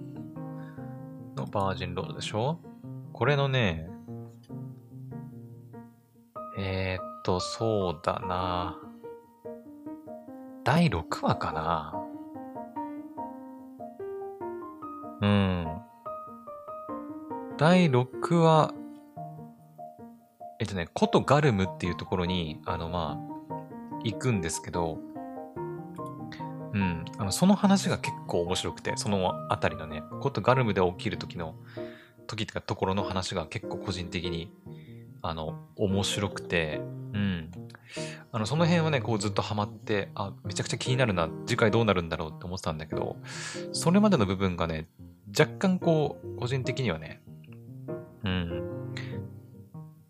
[1.35, 2.59] のバージンロードでしょ？
[3.13, 3.89] これのね、
[6.57, 8.79] えー、っと、そうだな。
[10.63, 11.93] 第6話かな。
[15.21, 15.67] うん。
[17.57, 18.73] 第6話、
[20.59, 23.55] えっとね、コトガルムっていうところに、あの、まあ、
[24.03, 24.99] 行くんですけど、
[26.73, 27.05] うん。
[27.17, 31.55] あの、その話が結構面白くて、そのあたりのね、コトガルムで起きる時の、
[32.27, 34.51] 時ってかところの話が結構個人的に、
[35.21, 36.81] あの、面白くて、
[37.13, 37.51] うん。
[38.31, 43.17] あの、その辺はね、こうずっとハマって、あ、めちゃくちゃ気になるな、次回どうなるんだろうって思ってたんだけど、
[43.73, 44.87] それまでの部分がね、
[45.37, 47.21] 若干こう、個人的にはね、
[48.23, 48.95] うん。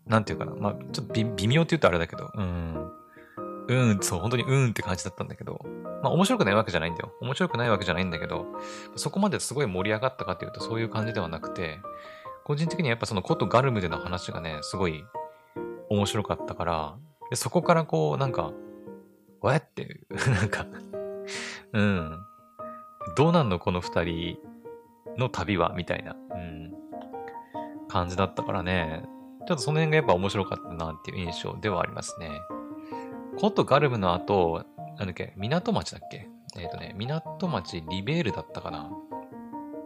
[0.06, 0.52] なんていうかな。
[0.54, 2.92] まあ、ちょっと微妙って言うとあれだけど、うん。
[3.68, 5.64] うん、そう、本当にうんって感じだったんだけど、
[6.02, 7.12] まあ面白くないわけじゃないんだよ。
[7.20, 8.46] 面白くないわけじゃないんだけど、
[8.96, 11.80] そこまですごい盛り上がったかっていうとそういう感じではなくて、
[12.44, 15.04] 個人的にはやっぱそのコトガルムでの話がね、すごい
[15.88, 16.96] 面白かったから、
[17.30, 18.52] でそこからこう、なんか、
[19.40, 20.66] わえって、 なんか
[21.72, 22.26] うん。
[23.16, 24.38] どうなんのこの二人
[25.18, 26.72] の旅はみたいな、うん、
[27.88, 29.04] 感じだったからね、
[29.46, 32.40] ちょっとその辺がやっぱ面白かったなっていう印象ではありますね。
[33.38, 34.64] コトガルムの後、
[34.98, 36.28] なんだっけ、港町だっけ？
[36.56, 38.90] えっ、ー、とね、港町リベールだったかな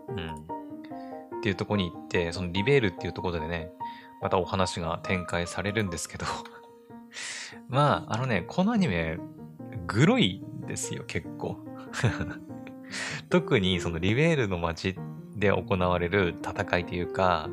[0.09, 0.35] うん。
[0.35, 3.71] っていうとこに行って、そのリベールっていうところでね、
[4.21, 6.27] またお話が展開されるんですけど
[7.69, 9.19] まあ、あのね、このアニメ、
[9.87, 11.59] グロいですよ、結構。
[13.31, 14.97] 特にそのリベールの街
[15.37, 17.49] で行われる戦いというか、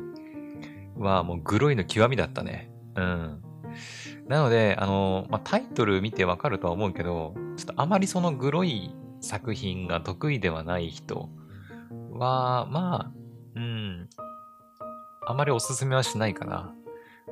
[0.96, 2.70] はもうグロいの極みだったね。
[2.94, 3.43] うん。
[4.28, 11.28] なので、あの、まあ、タイトル見てわかるとは思うけど、ちょっとあまりそのグロい作品が得意ではない人
[12.12, 13.12] は、まあ、
[13.56, 14.08] うん、
[15.26, 16.74] あまりおすすめはしないかな。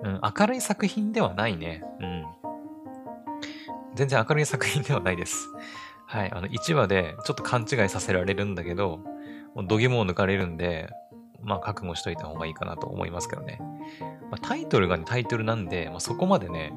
[0.03, 1.83] うん、明るい作品ではないね。
[2.01, 2.25] うん。
[3.95, 5.49] 全然明るい作品ではないです。
[6.07, 6.33] はい。
[6.33, 9.01] あの、1話でちょっと勘違いさせられるんだけど、
[9.55, 10.91] もう度肝を抜かれるんで、
[11.43, 13.59] まあ、覚悟しといた方がいいかなと思いますけどね。
[14.31, 16.73] まあ、タイトルが、ね、タイトルなんで、まあ、そこまでね、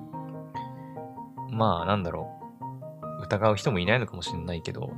[1.51, 2.29] まあ、なんだろ
[3.21, 4.91] う、疑う人もいないのかもしれないけど、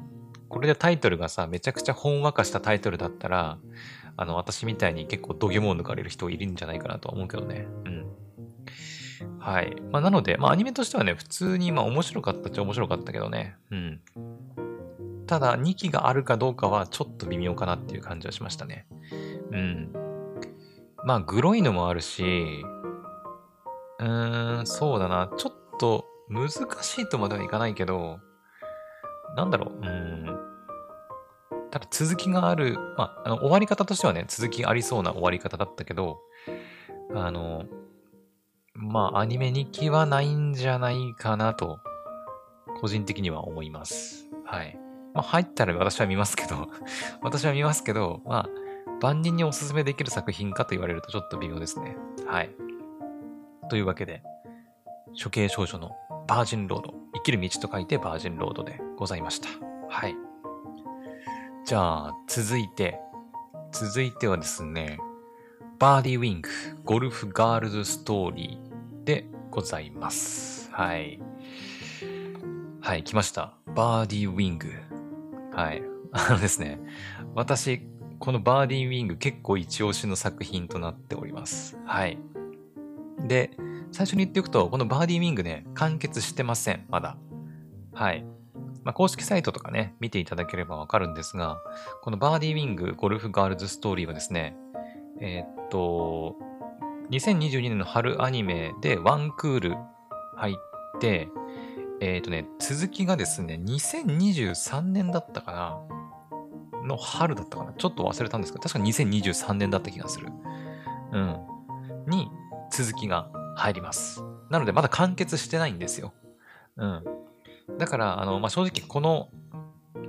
[0.49, 3.57] これでタイトルがさ、めちゃくちゃほんわかしたタイトルだったら、
[4.15, 7.67] あの、私みたいに結構度肝を抜かれる人いるんじゃないかなとは思うけどね。
[7.85, 8.07] うん。
[9.39, 9.75] はい。
[9.91, 13.55] まあ、なので、まあ、アニメとしてはね、普通に、まあ、面白かったっちゃ面白かったけどね。
[13.71, 14.01] うん。
[15.27, 18.87] ただ、2期があるかどうかはちょっと微妙かなっていう感じはしましたね。
[19.51, 19.93] うん。
[21.03, 22.63] まあ、グロいのもあるし、
[23.99, 25.31] うーん、そうだな。
[25.37, 28.19] ちょっと難しいとまではいかないけど、
[29.35, 29.85] なんだろう。
[29.85, 30.37] うん。
[31.71, 36.19] ただ続きがある、まあ、あの終わり方としてはね、続きありそうな終わり方だったけど、
[37.13, 37.65] あの、
[38.73, 41.79] まあ、アニメ2期はないんじゃないかなと、
[42.79, 44.25] 個人的には思います。
[44.45, 44.77] はい。
[45.13, 46.69] まあ、入ったら私は見ますけど
[47.21, 48.49] 私は見ますけど、まあ、
[49.01, 51.95] 万人におすすめできる作品かと言われるとちょっと微妙ですね。
[52.25, 52.49] はい。
[53.69, 54.23] というわけで、
[55.21, 55.91] 処刑少女の
[56.27, 59.47] バージンロード、生きる道と書いてバージンロードでございました。
[59.89, 60.15] はい。
[61.65, 62.99] じゃあ、続いて、
[63.71, 64.99] 続いてはですね、
[65.79, 66.49] バーディーウィング、
[66.83, 70.71] ゴルフガールズストーリーでございます。
[70.71, 71.19] はい。
[72.81, 73.53] はい、来ました。
[73.75, 74.69] バーディーウィング。
[75.53, 75.83] はい。
[76.13, 76.79] あのですね、
[77.35, 77.81] 私、
[78.19, 81.77] このバーディーウィング結構一押しの作品となっております。
[81.85, 82.17] はい。
[83.27, 83.51] で、
[83.91, 87.17] 最初に言っておくと、このバーディーウィングね、完結してません、まだ。
[87.93, 88.25] はい。
[88.83, 91.59] まあ、公式サイトとかね、見ていただければわかるんですが、
[92.01, 94.55] このバーディーウィングゴルフガールズストーリーはですね、
[95.19, 96.35] えー、っと、
[97.11, 99.75] 2022年の春アニメでワンクール
[100.35, 100.55] 入っ
[100.99, 101.29] て、
[101.99, 105.96] えー、っとね、続きがですね、2023年だったかな。
[106.83, 110.27] の春だったかなちょっと忘れたんですけど、確か2023年だった気がする。
[111.11, 111.37] うん。
[112.07, 112.29] に
[112.71, 114.23] 続きが入ります。
[114.49, 116.13] なのでまだ完結してないんですよ。
[116.77, 117.03] うん。
[117.77, 119.29] だから、あの、まあ、正直この、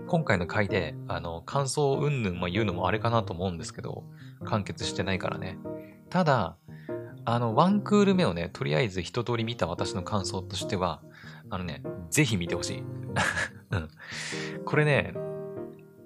[0.06, 4.04] 今回の回で、あの、感想云々言うのもあれかなと思うんですけど、
[4.44, 5.58] 完結してないからね。
[6.08, 6.56] ただ、
[7.24, 11.02] あの、ワンクール目をね、とりあえず一通り見た私の感想としては、
[11.50, 12.78] あのね、ぜひ見てほしい。
[13.70, 13.88] うん。
[14.64, 15.14] これね、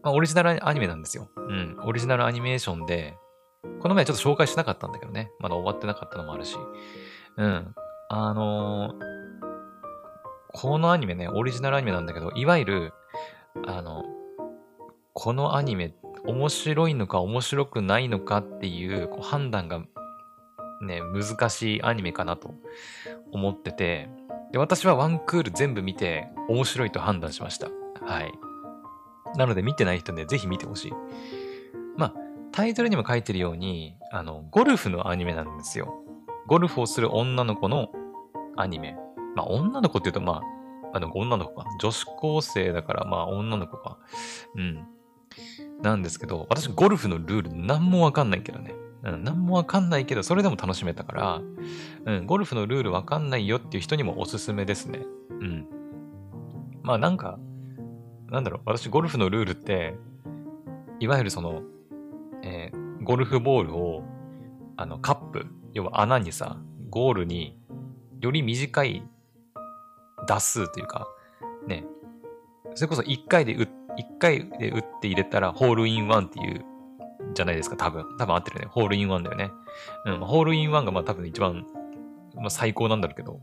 [0.02, 1.28] まあ、オリジナルアニメなんですよ。
[1.36, 1.76] うん。
[1.84, 3.14] オリジナルアニメーションで、
[3.80, 5.30] この前ちょっと紹介しなかったんだけどね。
[5.38, 6.56] まだ終わってなかったのもあるし。
[7.36, 7.74] うん。
[8.08, 8.94] あのー、
[10.52, 12.92] このアニメね、オリジナルアニメなんだけど、いわゆる、
[13.66, 14.04] あの、
[15.14, 19.82] このアニメ面白いのか面白くないのかっていうこう判断が
[20.82, 22.54] ね、難しいアニメかなと
[23.30, 24.08] 思ってて、
[24.52, 27.68] で、私はワンクール全部見て面白いと判断しました。
[28.04, 28.32] はい。
[29.36, 30.92] なので見てない人ね、ぜひ見てほしい。
[31.96, 32.14] まあ、
[32.52, 35.94] タイトルにも書いてるように、あの、ゴルフのアニメなんですよ。
[36.46, 37.90] ゴルフをする女の子の
[38.56, 38.96] アニメ。
[39.34, 40.42] まあ、女の子って言うと、ま
[40.92, 41.66] あ、あの、女の子か。
[41.80, 43.98] 女子高生だから、まあ、女の子か。
[44.54, 44.86] うん。
[45.80, 48.74] なんですけど、私、ゴルフのルール何もわかんないけどね。
[49.04, 51.42] うん、何もわかんないけど、それでも楽しめたから、
[52.04, 55.00] うん、ゴルフのルールわかんないよっていう人にもおすすめですね。
[55.30, 55.66] うん。
[56.82, 57.38] まあなんか、
[58.32, 59.94] なんだろう、私ゴルフのルールって、
[61.00, 61.62] いわゆるその、
[62.42, 64.02] えー、ゴルフボールを、
[64.76, 66.56] あの、カップ、要は穴にさ、
[66.88, 67.58] ゴールに
[68.20, 69.02] より短い
[70.26, 71.06] 打数というか、
[71.66, 71.84] ね、
[72.74, 73.68] それこそ1回で打、1
[74.18, 76.64] 回で打って入れたらホールインワンっていう
[77.34, 78.16] じゃないですか、多分。
[78.16, 78.66] 多分合ってるね。
[78.70, 79.50] ホールインワンだよね。
[80.06, 81.66] うん、ホールインワンがまあ多分一番、
[82.34, 83.40] まあ、最高なんだろうけど。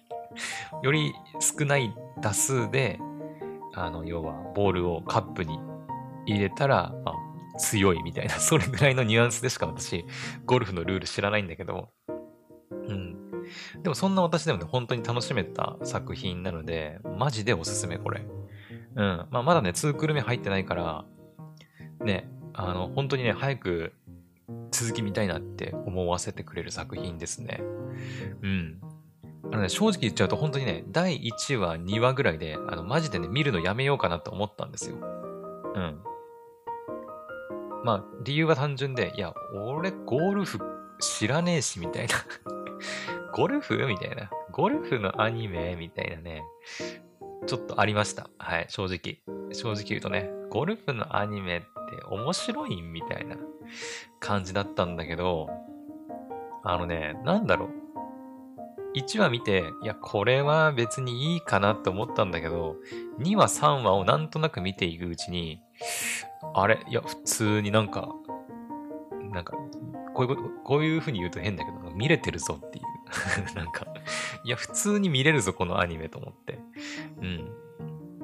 [0.82, 2.98] より少ない打数で、
[3.74, 5.58] あの、要は、ボールをカップに
[6.26, 10.04] 入れたら、まあ、強いみたいな、 それぐらいのニュアンスでしか私、
[10.44, 11.90] ゴルフのルール知らないんだけど、
[12.70, 13.16] うん。
[13.82, 18.26] でもそんな私でもね、本当に楽しめた作品なので、マジでおすすめ、これ。
[18.96, 19.26] うん。
[19.30, 21.04] まあ、まだね、2クル目入ってないから、
[22.04, 23.92] ね、あの、本当にね、早く
[24.70, 27.60] 続き見たいなって思わせてくれる作品ですね。
[28.42, 28.80] うん。
[29.52, 34.96] あのね、正直言っちゃうと本当にね、第1話、2話ぐらいで、あの、マジでね、見るのやめようかなと思ったんですよ。
[34.96, 36.00] うん。
[37.84, 40.60] まあ、理由は単純で、いや、俺、ゴルフ
[41.00, 42.14] 知らねえし、みたいな
[43.32, 43.86] ゴルフ？
[43.86, 44.30] みたいな。
[44.52, 45.76] ゴルフのアニメ？
[45.76, 46.42] みたいなね、
[47.46, 48.28] ちょっとありました。
[48.38, 49.20] はい、正直。
[49.52, 51.66] 正直言うとね、ゴルフのアニメって
[52.10, 53.36] 面白いみたいな
[54.18, 55.48] 感じだったんだけど、
[56.62, 57.79] あのね、なんだろう。
[58.94, 62.76] 1話見て、いや、これは別にいいかなって思ったんだけど、
[63.18, 65.60] 2話、3話をなんとなく見ていくうちに、
[66.54, 66.80] あれ？
[66.88, 68.08] いや、普通になんか、
[69.32, 69.56] なんか、
[70.14, 72.84] こういうこと、こういう風に言うと変だけど、見れてるぞっていう。
[73.54, 73.86] なんか、
[74.44, 76.58] いや、普通に見れるぞ、このアニメと思って。
[77.20, 77.48] うん。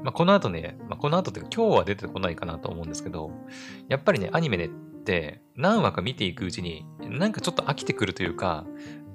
[0.02, 3.30] まあ、この後ね、まあ、この後って今日は出てこないかなと思うんですけど、
[3.88, 8.64] やっぱりね、アニメでって何話か見ていくうちに、なんかちょっと飽きてくるというか、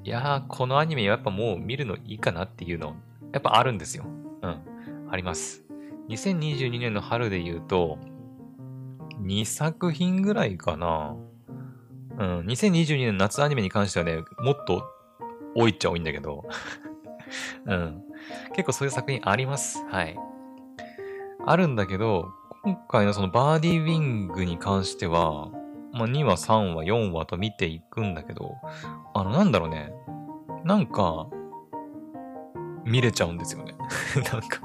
[0.03, 2.95] いやー、このアニメやっぱもう見るのいいかなっていうの、
[3.33, 4.05] やっぱあるんですよ。
[4.41, 4.57] うん。
[5.09, 5.63] あります。
[6.09, 7.99] 2022年の春で言うと、
[9.21, 11.15] 2作品ぐらいかな。
[12.17, 12.39] うん。
[12.47, 14.83] 2022年夏アニメに関してはね、もっと
[15.55, 16.45] 多いっちゃ多いんだけど。
[17.67, 18.03] うん。
[18.55, 19.85] 結構そういう作品あります。
[19.85, 20.17] はい。
[21.45, 22.31] あるんだけど、
[22.63, 25.51] 今回のそのバーディーウィングに関しては、
[25.93, 28.55] まあ、2話、3話、4話と見ていくんだけど、
[29.13, 29.91] あの、なんだろうね。
[30.63, 31.27] なんか、
[32.85, 33.75] 見れちゃうんですよね。
[34.31, 34.61] なんか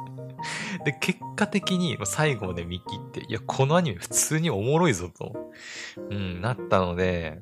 [0.85, 5.33] で、結果的に最後まで見切って、いや、このアニメ普通におもろいぞと、
[6.11, 7.41] うん、なったので、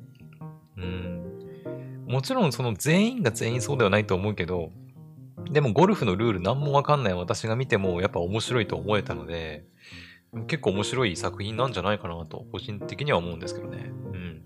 [0.77, 4.71] うん、もちろんその全員が全員そうではないと思うけど、
[5.51, 9.65] でもゴルフのルール何もわかんない私が見てもやっぱ面白いと思えたので、
[10.47, 13.91] 結構面白い作品なんじゃないかなと、個人的には思うんですけどね。
[14.13, 14.43] うん。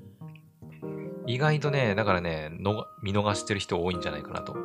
[1.27, 4.55] 意外とね、だからね、の見逃してる人多いんじゃないかなと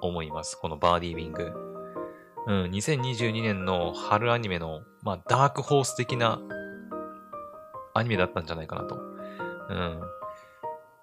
[0.00, 0.58] 思います。
[0.58, 1.52] このバーディーウィング。
[2.46, 6.40] うん、2022年の春アニメの、まあ、ダークホース的な
[7.94, 8.96] アニメだったんじゃないかなと。
[8.96, 10.00] うん。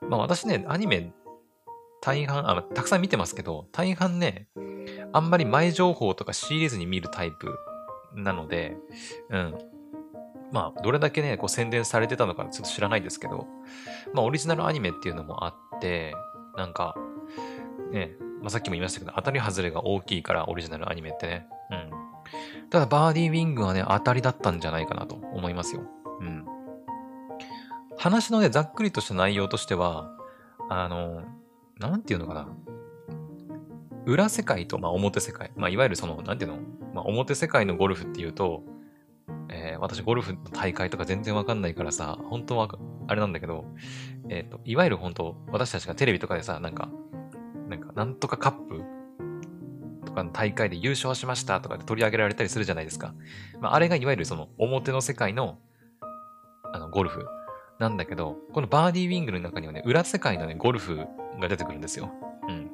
[0.10, 1.14] まあ私ね、アニメ
[2.02, 4.48] 大半、あ、たくさん見てますけど、大半ね、
[5.12, 7.58] あんまり前情報とか仕入れずに見るタイプ
[8.16, 8.78] なので、
[9.30, 9.58] うん。
[10.52, 13.48] まあ、どれだけね、こう宣伝されてたのかちょっと知らないですけど、
[14.14, 16.16] まあ、オリジナルアニメっていうのもあって、
[16.58, 16.96] なんか、
[17.92, 21.48] ね、まあ、さっきも言いましたけど、当たり外れが大きいから、オリジナルアニメってね。
[21.72, 22.70] うん。
[22.70, 25.84] ただ、バーディーウィングはね、当たりだったんじゃないかなと思いますよ。
[26.22, 26.46] うん。
[27.98, 30.16] 話のね、ざっくりとした内容としては、
[30.70, 31.24] あの、
[31.80, 32.48] なんていうのかな。
[34.06, 35.52] 裏世界と、まあ、表世界。
[35.56, 36.60] まあ、いわゆるその、なんていうの
[36.94, 38.64] まあ、表世界のゴルフっていうと、
[39.50, 42.70] えー、私ゴルフの大会とか全然わかんないからさ、本当は、
[43.08, 43.66] あれなんだけど、
[44.30, 46.90] えっ、ー、と、いわゆる本当、私たちがテレビとかでさ、なんか、
[47.68, 48.84] なんか、なんとかカップ
[50.06, 53.14] とかの大会で優勝しましたとかで取り上げられたりするじゃないですか。
[53.60, 55.58] まあ、あれがいわゆるその表の世界の
[56.72, 57.26] あの、ゴルフ
[57.80, 60.98] なんだけど、このバーディーウィングの中にはね、裏世界のね、ゴルフ
[61.40, 62.12] が出てくるんですよ。
[62.48, 62.72] うん。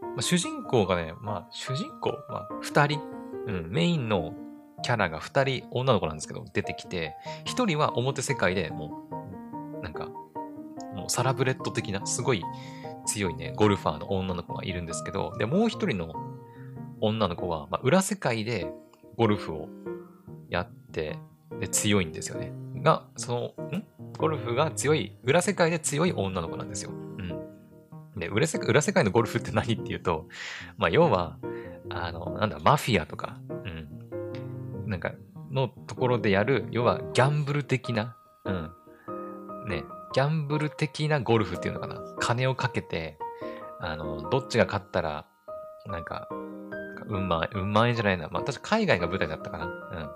[0.00, 3.00] まあ、主人公がね、まあ、主人公、まあ、二人、
[3.46, 4.32] うん、メインの
[4.84, 7.16] キャラが二人女の子なんですけど、出てきて、
[7.46, 9.08] 一人は表世界でも
[9.80, 10.08] う、なんか、
[10.94, 12.44] もうサラブレッド的な、すごい
[13.06, 16.12] 強いね、ゴルファーの女の子がいるんですけど、で、もう一人の
[17.00, 18.70] 女の子は、まあ、裏世界で
[19.16, 19.68] ゴルフを
[20.50, 21.18] やって、
[21.58, 22.52] で、強いんですよね。
[22.82, 23.84] が、その、ん？
[24.18, 26.90] ゴルフが強い、裏世界で強い女の子なんですよ。
[26.90, 28.20] うん。
[28.20, 28.58] で、裏世
[28.92, 30.28] 界のゴルフって何っていうと、
[30.76, 31.38] まあ、要は、
[31.88, 33.38] あの、なんだ、マフィアとか、
[34.86, 35.12] なんか、
[35.50, 38.70] のところでやる、要はギャンブル的な、うん。
[39.68, 42.00] ね、ギャンブル的なゴルフっていうのかな。
[42.20, 43.18] 金をかけて、
[43.80, 45.26] あの、どっちが勝ったら、
[45.86, 46.28] なんか、
[47.06, 48.28] うんまい、うんまいじゃないな。
[48.28, 49.66] まあ、確か海外が舞台だったかな。
[49.66, 50.10] うん。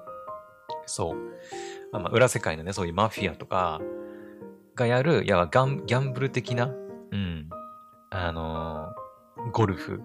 [0.86, 1.16] そう。
[1.92, 3.80] まあ、裏世界のね、そういうマフィアとか
[4.74, 7.50] がやる、いや、ギャンブル的な、うん、
[8.10, 10.02] あのー、ゴルフ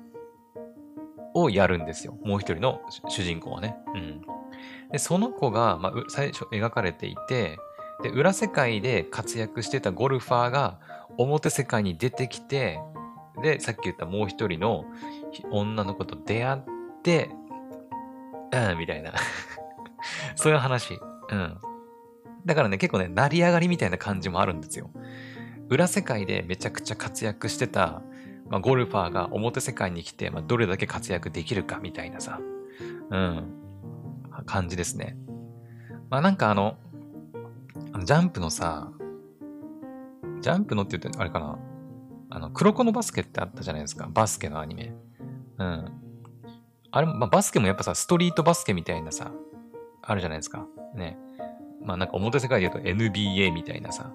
[1.34, 2.18] をやるんですよ。
[2.24, 3.76] もう一人の主人公はね。
[3.94, 4.22] うん。
[4.92, 7.58] で、その子が、まあ、最初描かれていて、
[8.02, 10.80] で、裏世界で活躍してたゴルファーが
[11.18, 12.80] 表世界に出てきて、
[13.42, 14.86] で、さっき言ったもう一人の
[15.52, 16.62] 女の子と出会っ
[17.04, 17.30] て、
[18.52, 19.14] うん、みたいな
[20.36, 21.00] そういう話。
[21.30, 21.58] うん。
[22.46, 24.90] だからね、結構ね、成り上がりみたいな感じもあるんですよ。
[25.70, 28.02] 裏世界でめちゃくちゃ活躍してた、
[28.54, 32.40] まあ、ゴルファーが表世界に来て、まあ、どれだけ活躍できるかみたいなさ、
[33.10, 33.52] うん、
[34.46, 35.18] 感じですね。
[36.12, 36.78] まあなんかあの、
[38.04, 38.92] ジャンプのさ、
[40.42, 41.58] ジャンプのって言ってあれかな、
[42.30, 44.08] あの、黒子のバスケってあったじゃないですか。
[44.14, 44.94] バスケのアニメ。
[45.58, 45.92] うん。
[46.92, 49.32] あれも、まあ、バスケもやっぱさ、ストリートバスケみたいなさ、
[50.04, 50.68] あるじゃないですか。
[50.94, 51.18] ね。
[51.82, 54.14] まあなんか表世界で言うと NBA みたいなさ、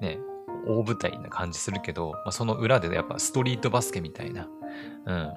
[0.00, 0.20] ね、
[0.66, 4.48] 大舞台な感じするけど、まあ、その裏でやっぱストリートバスケみたいな、
[5.06, 5.32] うん、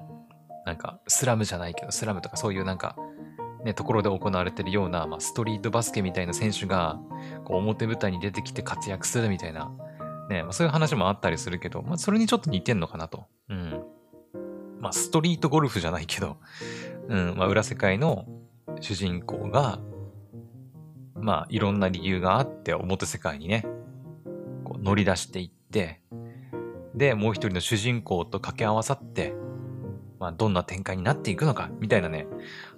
[0.66, 2.96] なんかスラムじゃないけど、スラムとかそういうなんか、
[3.64, 6.98] ね、ところで行われてるような、まあ、ストリートバスケみたいな選手が、
[7.44, 9.70] こう表舞台に出てきて活躍するみたいな、
[10.28, 13.26] ね、まあ、そういう話もあったりするけど、まあ、それにちょっと似てんのかなと。
[13.48, 13.84] うん。
[14.80, 16.36] まあ、ストリートゴルフじゃないけど、
[17.08, 18.26] うん、まあ、裏世界の
[18.80, 19.78] 主人公が、
[21.14, 23.66] まあ、いろんな理由があって表世界にね、
[24.84, 26.00] 乗り出していって、
[26.94, 29.34] で、もう一人の主人公と掛け合わさって、
[30.20, 32.26] まあ、どんな展開になっていくのか、みたいなね、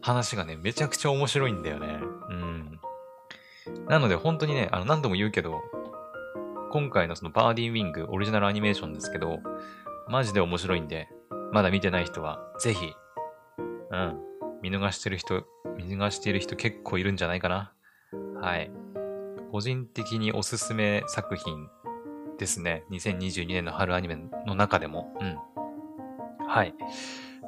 [0.00, 1.98] 話がね、めちゃくちゃ面白いんだよね。
[2.30, 2.80] うん。
[3.88, 5.60] なので、本当にね、あの、何度も言うけど、
[6.70, 9.40] 今回のそのバーディーウィングオリジナルアニメーションですけど、
[10.08, 11.08] マジで面白いんで、
[11.52, 12.92] まだ見てない人は、ぜひ、
[13.90, 14.20] うん、
[14.62, 15.44] 見逃してる人、
[15.76, 17.72] 見逃している人結構いるんじゃないかな。
[18.40, 18.70] はい。
[19.50, 21.68] 個人的におすすめ作品
[22.38, 22.84] ですね。
[22.90, 24.16] 2022年の春アニメ
[24.46, 25.12] の中でも。
[25.20, 25.38] うん。
[26.46, 26.74] はい。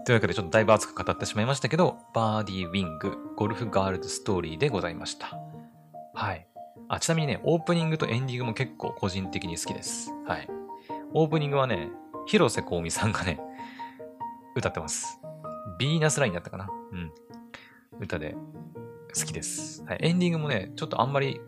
[0.05, 5.39] というわけでちょっとだいぶ熱く語ってしまいましたけど、バーディーウィング、ゴルフガールズストーリーでございました。
[6.15, 6.47] はい。
[6.89, 10.11] あ、ちなみにね、オープニングとエンディングも結構個人的に好きです。
[10.27, 10.49] はい。
[11.13, 11.91] オープニングはね、
[12.27, 13.41] 広瀬香美さんがね、
[14.57, 15.21] 歌ってます。
[15.79, 17.13] ビーナスラインだったかなうん。
[18.01, 18.35] 歌で
[19.15, 19.85] 好きです。
[19.85, 19.99] はい。
[20.01, 21.41] エンディングもね、ちょっとあんまり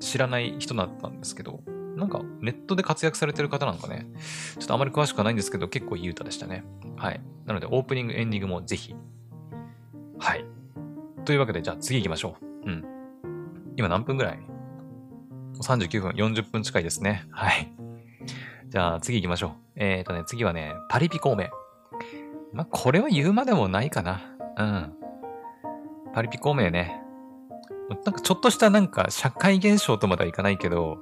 [0.00, 1.60] 知らない人だったんですけど、
[1.96, 4.06] なんかネットで活躍されてる方なんかね、
[4.58, 6.64] ちょっとあまり詳しくはないんですけど、結構いい歌でしたね。
[6.96, 7.20] はい。
[7.46, 8.94] なので、オープニング、エンディングもぜひ。
[10.18, 10.44] はい。
[11.24, 12.70] というわけで、じゃあ次行きましょう。
[12.70, 12.84] うん。
[13.76, 14.38] 今何分ぐらい
[15.62, 17.26] ?39 分、40分近いですね。
[17.30, 17.72] はい。
[18.68, 19.50] じゃあ次行きましょう。
[19.76, 21.48] え、ー、とね、次はね、パリピ孔明。
[22.52, 24.20] まあ、これは言うまでもないかな。
[24.56, 24.92] うん。
[26.12, 27.00] パリピ孔明ね。
[27.88, 30.98] なんかちょっとしたなんか社会現象とまではいかないけど、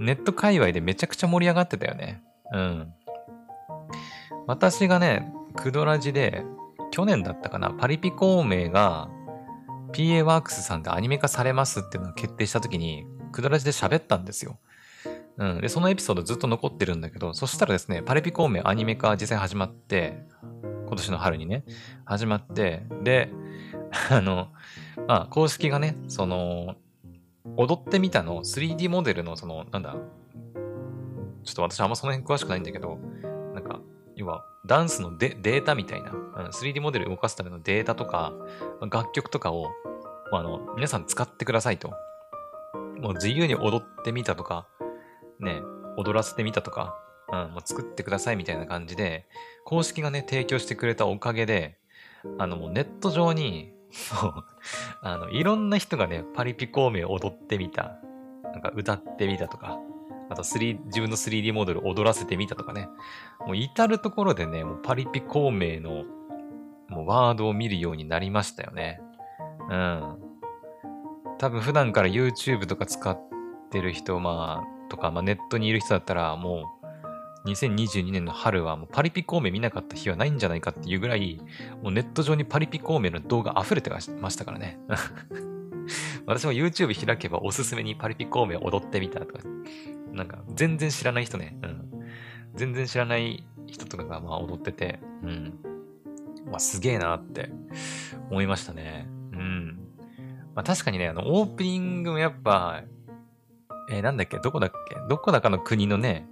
[0.00, 2.22] ネット界隈でめちゃくちゃ盛り上がってたよね。
[2.52, 2.92] うん。
[4.46, 6.44] 私がね、クドラジで、
[6.90, 9.08] 去年だったかな、パリピ孔明が
[9.92, 14.58] PA ワークスさんでアニメ化されますっていうのを決定した時に、クドラジで喋ったんですよ。
[15.38, 15.60] うん。
[15.60, 20.24] で、そのエピソードずっと残ってるんだけど、そしたらですね、パリピ孔明アニメ化実際始まって、
[20.86, 21.64] 今年の春にね、
[22.04, 23.30] 始まって、で、
[24.10, 24.48] あの、
[25.06, 26.76] まあ、公式がね、その、
[27.56, 29.96] 踊ってみたの 3D モデルのその、なんだ、
[31.44, 32.98] ちょっと私あんまその辺詳しくないんだけど、
[33.54, 33.80] なんか、
[34.16, 36.12] 要は、ダンスのデータみたいな、
[36.52, 38.32] 3D モデル動かすためのデータとか、
[38.90, 39.68] 楽曲とかを、
[40.32, 41.92] あの、皆さん使ってくださいと。
[43.00, 44.66] もう自由に踊ってみたとか、
[45.40, 45.62] ね、
[45.96, 46.96] 踊らせてみたとか、
[47.32, 49.26] うん、もう作ってくださいみたいな感じで、
[49.64, 51.78] 公式がね、提供してくれたおかげで、
[52.38, 54.44] あの、もうネット上に、そう、
[55.02, 57.98] あの、いろんな人がね、パリピ孔明踊ってみた。
[58.44, 59.78] なんか歌ってみたとか、
[60.30, 62.88] あと3、自分の 3D モデル踊らせてみたとかね。
[63.46, 66.04] もう至るところでね、もうパリピ孔明の
[66.88, 69.00] もうワードを見るようになりましたよね。
[69.68, 70.16] うん。
[71.38, 73.18] 多分普段から YouTube とか使っ
[73.70, 76.77] てる人、まあ、とか、まあネットにいる人だったら、もう、
[77.46, 81.40] 2022年の春はもうパリピ孔明見なかった日はないんじゃないかっていうぐらい、
[81.82, 84.78] もうネット上にパリピ孔明の動画溢れてましたからね。
[86.26, 89.40] 私も YouTube 開けばおすすめにパリピ孔明踊ってみたとか、
[90.12, 91.90] なんか全然知らない人ね、うん。
[92.54, 95.58] 全然知らない人とかがまあ踊ってて、うん。
[96.46, 97.50] まあすげえなって
[98.30, 99.06] 思いましたね。
[99.32, 99.78] うん。
[100.54, 102.82] まあ確かにね、あの、オープニングもやっぱ、
[103.90, 106.26] えー、なんだっけどこだっけどこだかの国のね、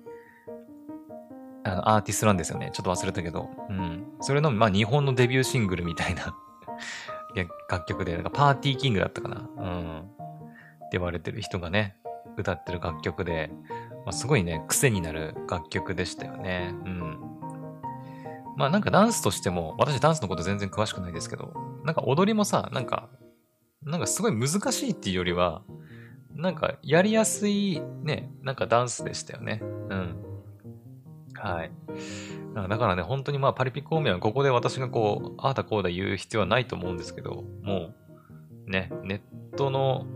[1.66, 2.70] あの、アーティストなんですよね。
[2.72, 3.50] ちょっと忘れたけど。
[3.68, 4.04] うん。
[4.20, 6.34] それの、まあ日本のデビューシングルみたいな
[7.68, 9.48] 楽曲で、なんかパーティーキングだったかな。
[9.56, 9.98] うん。
[10.00, 11.96] って言われてる人がね、
[12.36, 13.50] 歌ってる楽曲で、
[14.04, 16.72] まあ、すごいね、癖になる楽曲でしたよね。
[16.84, 17.18] うん。
[18.56, 21.52] まあなんかダンスとしても、私ダンスのこと全然詳しくないですけど、
[21.84, 23.10] なんか踊りもさ、なんか、
[23.82, 25.62] なんかすごい難しいっていうよりは、
[26.34, 29.60] なんかやりやすいね、なんかダンスでしたよね。
[29.62, 30.16] うん。
[31.53, 31.70] はい。
[32.68, 37.94] だからね、本当にまあパリピ孔明はここで私がこう、ああだこうだ言う必要はないと思うんですけど、も
[38.66, 40.07] う、ね、ネットの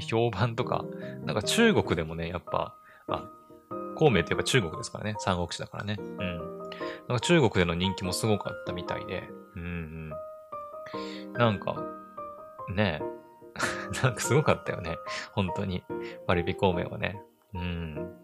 [0.00, 0.84] 評判とか、
[1.24, 2.74] なんか中国でもね、やっぱ、
[3.08, 3.30] あ、
[3.96, 5.96] 孔明って言えば中国ですからね、三国志だからね。
[5.98, 6.38] うん。
[7.08, 9.24] なんか中国での人気もすごかったみたいで、
[9.56, 11.32] うんうん。
[11.32, 11.84] なんか、
[12.74, 13.00] ね
[14.02, 14.98] なんかすごかったよね。
[15.32, 15.82] 本当に。
[16.26, 17.20] パリピ孔明はね。
[17.54, 18.14] うん。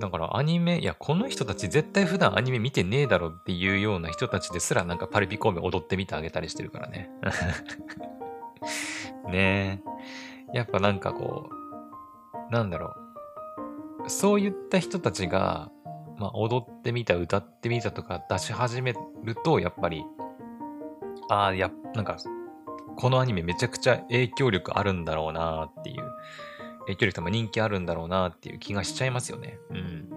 [0.00, 7.10] だからアニメ、いや、この人たち絶対普段アニメ見てねえだろっていうような人たちですらなんかパリピ孔明踊ってみてあげたりしてるからね。
[9.28, 9.82] ね
[10.52, 10.56] え。
[10.56, 11.48] やっぱなんかこ
[12.50, 12.94] う、なんだろ
[14.04, 14.10] う。
[14.10, 15.70] そういった人たちが、
[16.18, 20.04] まあ踊ってみた、歌ってみたとか出し始めると、やっぱり、
[21.28, 22.16] ああ、や、なんか、
[22.96, 26.02] このアニメめちゃくちゃ影響力あるんだろうなっていう
[26.86, 29.58] 影響力とも人気あるんだろうなっていう気がしちゃいますよね。
[29.70, 30.08] うん。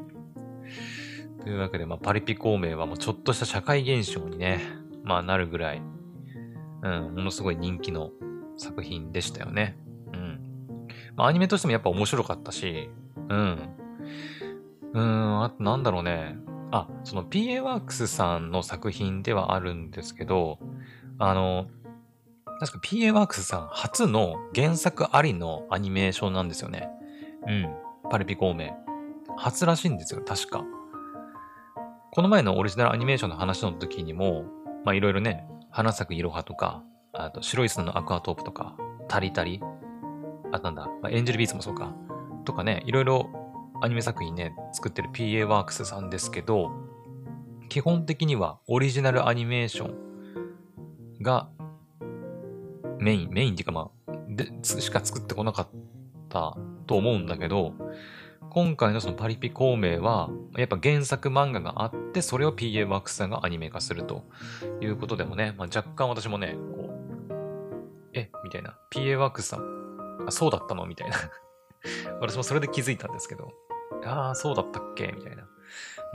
[1.44, 4.62] というわけで、まあ、パリピ孔明はもうちょっとした社会現象にね、
[5.04, 5.82] まあなるぐらい、
[6.82, 8.12] うん、ものすごい人気の
[8.58, 9.78] 作品でしたよね。
[10.14, 10.88] うん。
[11.16, 12.90] まあアニメとしてもやっぱ面白かったし、
[13.30, 13.70] うん。
[14.94, 16.38] うん、あとなんだろうね。
[16.72, 20.60] あ、その PA ワークスさんの作品ではあるんですけど、
[21.20, 21.68] あの、
[22.60, 26.90] 確か PA ワークスさん初の原作ありのアニメーションなんですよね。
[27.48, 27.76] うん。
[28.10, 28.72] パリピ孔明。
[29.38, 30.64] 初らしいんですよ、確か。
[32.12, 34.46] この前のオリジナルアニメーションの話の時にも、
[34.86, 38.78] まあいろいろね、花咲くいろはとか、あと白い砂のアクアトープとか、
[39.10, 39.62] タリタリ、
[40.52, 41.94] あとなんだ、まあ、エンジェルビーツもそうか、
[42.46, 43.30] とかね、いろいろ
[43.82, 46.72] アニメ作品ね、作ってる PA ワークスさんですけど、
[47.68, 51.50] 基本的にはオリジナルアニメーションが
[53.06, 55.68] メイン、メインっていうかまあ、で、しか作ってこなかっ
[56.28, 57.74] たと思うんだけど、
[58.50, 64.24] 今回のそのパリピ孔明は、やっぱ原作漫画があって、それを PA ワークスさんがアニメ化すると
[64.82, 66.90] いうことでもね、まあ、若干私もね、こ
[67.30, 67.34] う、
[68.14, 68.76] えみたいな。
[68.92, 70.88] PA ワークスさん、あ、そうだったの？
[70.88, 71.18] みたいな。
[72.22, 73.52] 私もそれで気づいたんですけど、
[74.04, 75.14] ああ、そうだったっけ？
[75.16, 75.44] みたいな。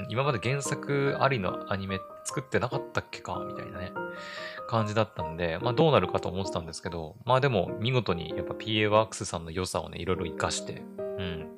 [0.08, 3.44] 今まで原作ありのアニメ作ってなかったっけか？
[3.46, 3.92] みたいなね、
[4.70, 10.82] 感じだったんで、まあどうなるかと思ってたんですけど、まあでも見事にやっぱ PA ワークスさんの良さをね、いろいろ活かして、
[11.18, 11.48] うん、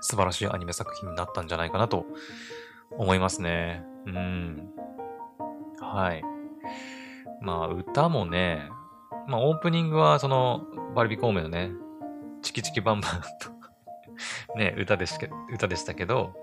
[0.00, 2.06] 素晴らしいアニメ作品になったんじゃないかなと
[2.90, 3.84] 思いますね。
[4.06, 4.68] うん。
[5.80, 6.22] はい。
[7.40, 8.68] まあ歌もね、
[9.28, 11.70] まあオープニングはそのバルビコーメのね、
[12.42, 13.60] チキチキバンバンと
[14.58, 15.16] ね、歌でし
[15.52, 16.34] 歌でしたけど、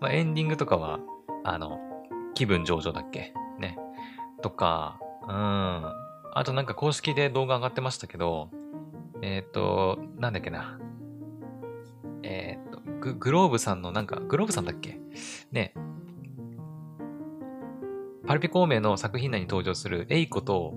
[0.00, 1.00] まあ、エンディングとかは、
[1.44, 1.78] あの、
[2.34, 3.32] 気分上々だっけ？
[3.58, 3.76] ね。
[4.40, 5.34] とか、うん。
[5.34, 8.50] あとなんか公式で動画上がってましたけど、
[9.22, 10.78] えっ、ー、と、なんだっけな。
[12.22, 14.98] えっ、ー、とグ、グローブさんのなんか、グローブさんだっけ？
[15.52, 15.74] ね。
[18.26, 20.74] パリピ孔明の作品内に登場するエイコと、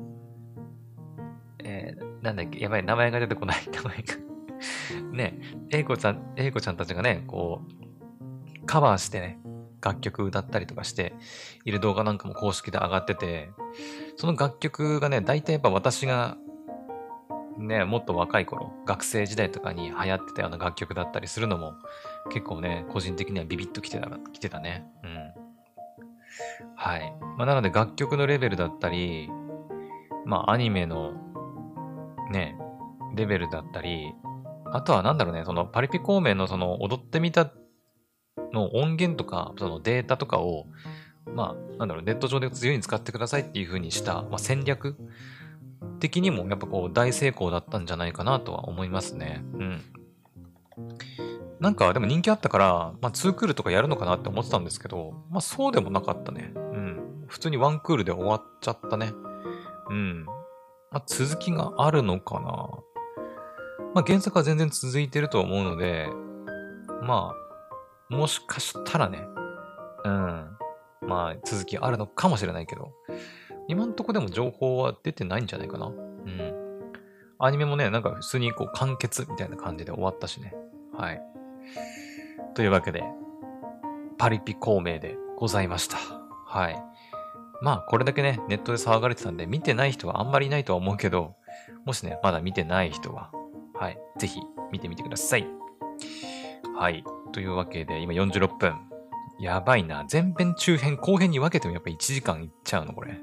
[1.60, 5.40] えー、なんだっけ、やばい、名前が出てこない、 名前がね、
[5.70, 7.62] エイコちゃん、エイコちゃんたちがね、こ
[8.62, 9.40] う、カバーしてね、
[9.82, 11.14] 楽曲歌ったりとかして
[11.66, 13.50] いる動画なんかも公式で上がってて、
[14.18, 16.38] その楽曲がね、大体やっぱ私が
[17.58, 21.74] ね、もっと若い頃、学生時代とかに流行ってたような楽曲だったりするのも、
[22.32, 24.86] 結構ね、個人的にはビビッと来てた、来てたね。
[25.04, 25.34] うん。
[26.76, 27.14] はい。
[27.38, 29.30] まあ、なので楽曲のレベルだったり、
[30.26, 31.14] まあ、アニメの、
[32.32, 32.56] ね、
[33.16, 34.14] レベルだったり、
[34.74, 37.42] あとはなんだろうね、そのパリピ孔明のその踊ってみた
[38.54, 40.68] の音源とか、そのデータとかを、
[41.36, 44.96] まあ、なんだろう、ネット上で自由に使ってくださいっていう風にした、まあ、戦略
[46.00, 49.44] 的にもやっぱこう大成功だったんじゃないかなとは思いますね。
[49.54, 49.82] うん。
[51.60, 56.52] なんかでも人気あったから、まあ2クールとかやるのかなって思ってたんですけど、まあそうでもなかったね。
[56.56, 57.26] うん。
[57.28, 59.14] 普通にワンクールで終わっちゃったね。
[59.90, 60.26] うん。
[60.26, 60.34] ま
[61.00, 62.42] あ続きがあるのかな。
[63.94, 66.10] まあ原作は全然続いてると思うので、
[67.02, 67.41] まあ、
[68.12, 69.20] もしかしたらね、
[70.04, 70.58] うん。
[71.08, 72.94] まあ続きあるのかもしれないけど、
[73.68, 75.88] 今んとこでも情報は出てないんじゃないかな。
[75.88, 76.54] うん。
[77.40, 80.54] アニメもね、なんか普通にこう完結みたいな感じで終わったしね。
[80.94, 81.22] はい。
[82.54, 83.04] というわけで、
[84.18, 85.98] パリピ孔明でございました。
[86.46, 86.84] はい。
[87.62, 91.36] まあ、これだけね、ネットで騒がれてたんで、見てない人はあんまりいないとは思うけど、
[91.86, 93.32] もしね、まだ見てない人は、
[93.74, 94.42] はい、ぜひ
[94.72, 95.48] 見てみてください。
[96.76, 97.04] はい。
[97.32, 98.76] というわけで、今46分。
[99.40, 100.06] やばいな。
[100.12, 103.18] 前編、中編、後編に分けてもやっぱ1時間いっちゃうの、これ。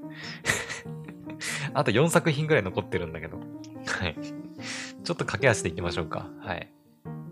[1.75, 3.39] あと4作品ぐらい残ってるんだけど。
[3.39, 4.17] はい。
[5.05, 6.27] ちょっと駆け足でいきましょうか。
[6.41, 6.73] はい。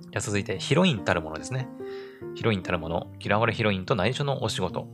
[0.03, 1.69] じゃあ続いて、ヒロインたるものですね。
[2.35, 4.87] ヒロインたるもの、嫌われヒロインと内緒のお仕事。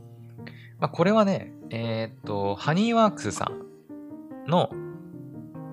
[0.79, 4.71] まあ、これはね、えー、っと、ハニーワークスさんの、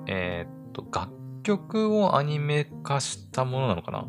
[0.06, 4.06] えー、っと、楽曲をアニメ化したものなのかな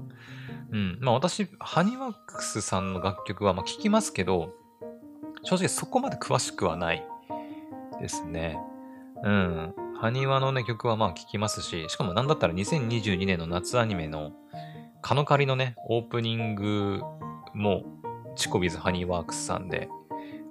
[0.71, 0.97] うん。
[1.01, 4.53] まあ私、ハニワックスさんの楽曲はまあ聞きますけど、
[5.43, 7.05] 正直そこまで詳しくはない
[7.99, 8.57] ですね。
[9.23, 9.73] うん。
[9.99, 14.31] ハニワのね、曲はまあ聞きますし、しかもなんだったら2022年の夏アニメの
[15.01, 17.01] カノカリのね、オープニング
[17.53, 17.83] も
[18.35, 19.89] チコビズハニーワークスさんで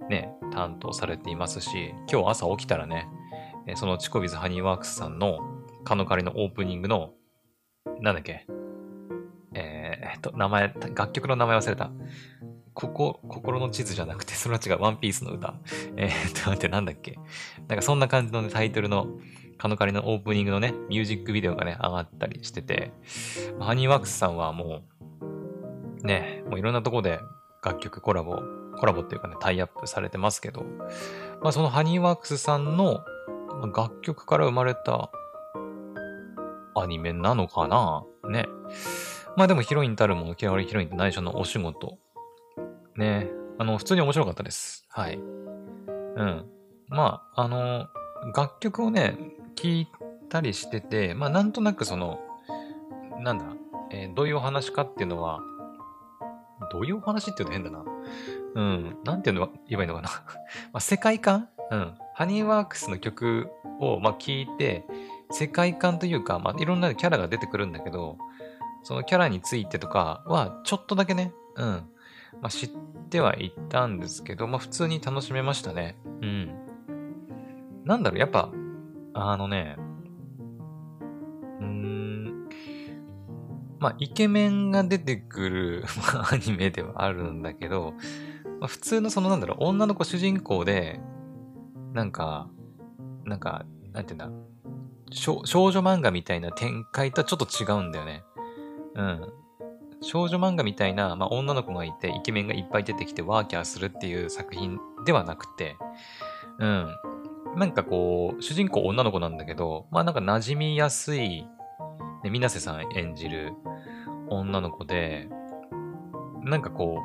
[0.08, 3.08] ね、担当されていますし、今日朝起きたらね、
[3.76, 5.38] そのチコビズハニーワークスさんの
[5.84, 7.12] カノカリのオープニングの、
[8.00, 8.46] なんだっけ、
[9.54, 11.90] えー、っと、名前、楽曲の名前忘れた。
[12.72, 15.54] ここ、心の地図じゃなくて、それは違う、ワンピースの歌。
[15.96, 17.18] えー、っと、待って、なんだっけ。
[17.68, 19.06] なんかそんな感じの、ね、タイトルの、
[19.58, 22.92] カノカリのオープニングのね、ミュージックビデオがね、上がったりしてて、
[23.58, 24.80] ハニーワークスさんはも
[26.02, 27.20] う、ね、もういろんなとこで
[27.62, 28.40] 楽曲コラボ、
[28.78, 30.64] コラボっていうかね、タイアップされてますけど、
[31.42, 33.04] まあそのハニーワークスさんの
[33.74, 35.10] 楽曲から生まれた
[36.74, 38.04] アニメなのかな？
[38.30, 38.46] ね。
[39.36, 41.98] まあでもヒロインたるもの、嫌われヒロインと内緒のお仕事。
[42.96, 43.28] ね。
[43.58, 44.86] あの、普通に面白かったです。
[44.88, 45.16] はい。
[45.16, 46.46] うん。
[46.88, 47.86] まあ、あの、
[48.34, 49.16] 楽曲をね、
[49.54, 49.88] 聞い
[50.28, 52.20] たりしてて、まあなんとなくその、
[53.20, 53.44] なんだ、
[53.90, 55.40] えー、どういうお話かっていうのは、
[56.72, 57.84] どういうお話っていうの変だな。
[58.54, 58.98] うん。
[59.04, 60.08] なんていうの言えばいいのかな。
[60.72, 61.48] まあ、世界観？
[61.70, 61.94] うん。
[62.14, 64.84] ハニーワークスの曲を、まあ、聞いて、
[65.30, 68.18] 世界観というか、まあ、いろんなキャラが出てくるんだけど、
[68.82, 72.70] そのキャラについてとかは、ちょっとだけね、うん、まあ、知っ
[73.10, 75.98] てはいたんですけど、まあ、普通に楽しめましたね。
[76.22, 76.54] うん。
[77.84, 78.50] なんだろう、やっぱ、
[79.14, 79.76] あのね、
[81.60, 82.48] うーん、
[83.78, 87.94] まあ、イケメンが出てくる、 まあ、アニメではあるんだけど、
[88.60, 91.00] まあ、普通のそのなんだろう、女の子主人公で、
[91.92, 92.48] なんか、
[93.24, 94.30] なんか、なんていうんだ、
[95.12, 98.22] 少女漫画みたいな展開とはちょっと違うんだよね。
[98.94, 99.32] うん。
[100.02, 105.76] 少女漫画みたいな、まあ、女の子がいて、イケメンがいっぱい出てきてワーキャーするっていう作品ではなくて、
[106.58, 106.88] うん。
[107.56, 111.46] なんかこう、主人公女の子なんだけど、まあなんか馴染みやすい、
[112.22, 113.52] ね、水瀬さん演じる
[114.28, 115.28] 女の子で、
[116.42, 116.98] なんかこ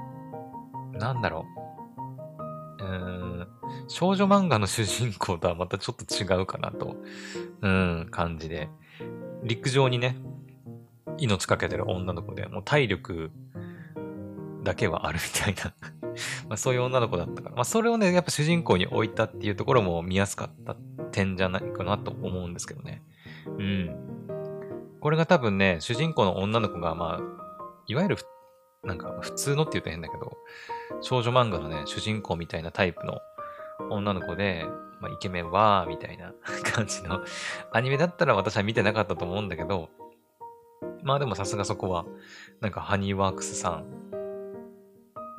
[0.94, 1.46] う、なんだろ
[2.80, 2.84] う。
[2.84, 2.92] うー
[3.44, 3.48] ん、
[3.88, 6.96] 少女漫画の主人公とはまたちょっと違うかなと、
[7.62, 8.70] うん、感じで。
[9.44, 10.18] 陸上にね、
[11.18, 13.32] 命かけてる女の子で、もう体力
[14.64, 15.74] だけはあるみたいな
[16.50, 17.56] まあそういう女の子だったから。
[17.56, 20.76] まあそれをね、やっぱ主人公に置いたっていうところも見やすかった
[21.12, 23.04] 点じゃないかなと思うんですけどね。
[23.46, 23.96] うん。
[25.00, 28.18] これが多分ね、主人公の女の子が、まあ、いわゆる、
[28.84, 30.38] なんか普通のって言うと変だけど、
[31.02, 33.20] 少女漫画のね、主人公みたいなタイプの
[33.90, 34.66] 女の子で、
[35.00, 36.34] まあ、イケメンは、みたいな
[36.74, 37.22] 感じの
[37.72, 39.90] アニメだったら私は見てなかったと思うんだけど、
[41.06, 42.06] まあでもさすがそこは、
[42.62, 43.86] なんかハニーワークスさん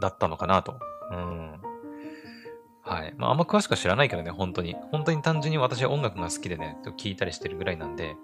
[0.00, 0.78] だったのかなと。
[1.10, 1.60] うん。
[2.82, 3.14] はい。
[3.18, 4.76] まああんま詳しくは知らないけどね、本当に。
[4.92, 8.16] 本当に単純に私は音楽が好きでね、聴いたりしてるぐらいなんで、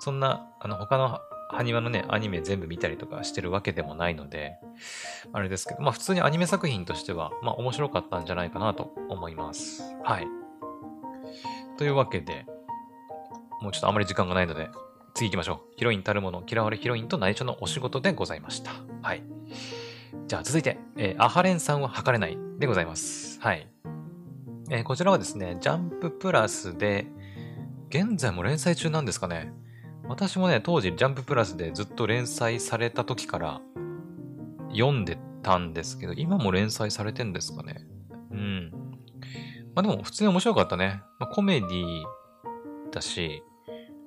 [0.00, 1.20] そんな、あの、他の
[1.50, 4.54] ハニワのね、アニメ全部見たりとかしてるわけでもないので、
[5.34, 9.82] あれですけど、まあ普通にアニメ作品としては、まあ面白かったんじゃないかなと思います。
[10.04, 10.26] はい。
[11.76, 12.46] というわけで、
[13.60, 14.70] もうちょっとあまり時間がないので、
[15.14, 15.74] 次行きましょう。
[15.76, 18.72] ヒロインたるもの、嫌われヒロインと内緒のお仕事でございました。
[19.02, 19.22] はい。
[20.26, 23.40] じゃあ続いて、えー、アハレンさんは測れないでございます。
[23.40, 23.68] はい。
[24.70, 27.06] えー、こちらはですね、ジャンププラスで、
[27.88, 29.52] 現在も連載中なんですかね。
[30.08, 33.60] 私もね、当時ジャンププラスでずっと連載された時から
[34.70, 37.86] 読んでたんですけど、今も連載されてんですかね。
[38.30, 38.72] うん。
[39.74, 41.02] まあでも普通に面白かったね。
[41.18, 42.02] まあ、コメディ
[42.90, 43.42] だし、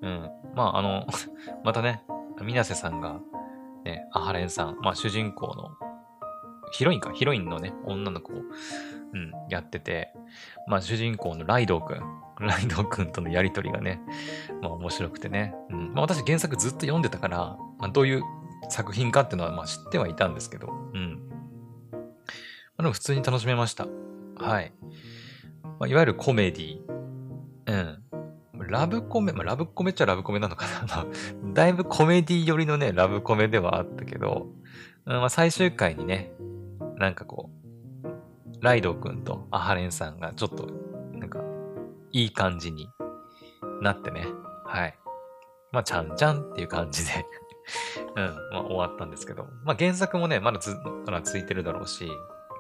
[0.02, 0.30] うん。
[0.56, 1.06] まああの
[1.64, 2.04] またね、
[2.42, 3.20] 水瀬さんが、
[3.86, 5.72] ね、アハレンさん、まあ主人公の
[6.72, 10.14] ヒロインか、ヒロインのね、女の子を、うん、やってて、
[10.68, 12.02] まあ主人公のライドウくん、
[12.40, 14.02] ライドウくんとのやりとりがね、
[14.62, 18.24] まあ面白くてね、うん、まあ私原作ずっと読んでたから、まあどういう
[18.70, 21.30] 作品かっていうのはまあ知ってはいたんですけど、うん。
[21.92, 21.98] ま
[22.78, 23.88] あでも普通に楽しめました。
[24.38, 24.74] はい。
[25.64, 26.80] まあ、いわゆるコメディ。
[27.68, 28.04] うん。
[28.72, 31.06] ラブコメ、まあ、ラブコメっちゃラブコメなのかな。
[31.54, 34.48] だいぶコメディ寄りのね、ラブコメではあったけど、
[35.06, 36.34] うん、まあ、最終回にね、
[36.98, 40.68] なんかこう、ライドウ君とアハレンさんがちょっと、
[41.14, 41.42] なんか、
[42.12, 42.90] いい感じに
[43.82, 44.26] なってね。
[44.66, 44.98] はい。
[45.72, 47.26] まあ、ちゃんちゃんっていう感じで
[48.16, 49.48] うん、まあ、終わったんですけど。
[49.64, 52.10] まあ、原作もね、まだず、まだついてるだろうし、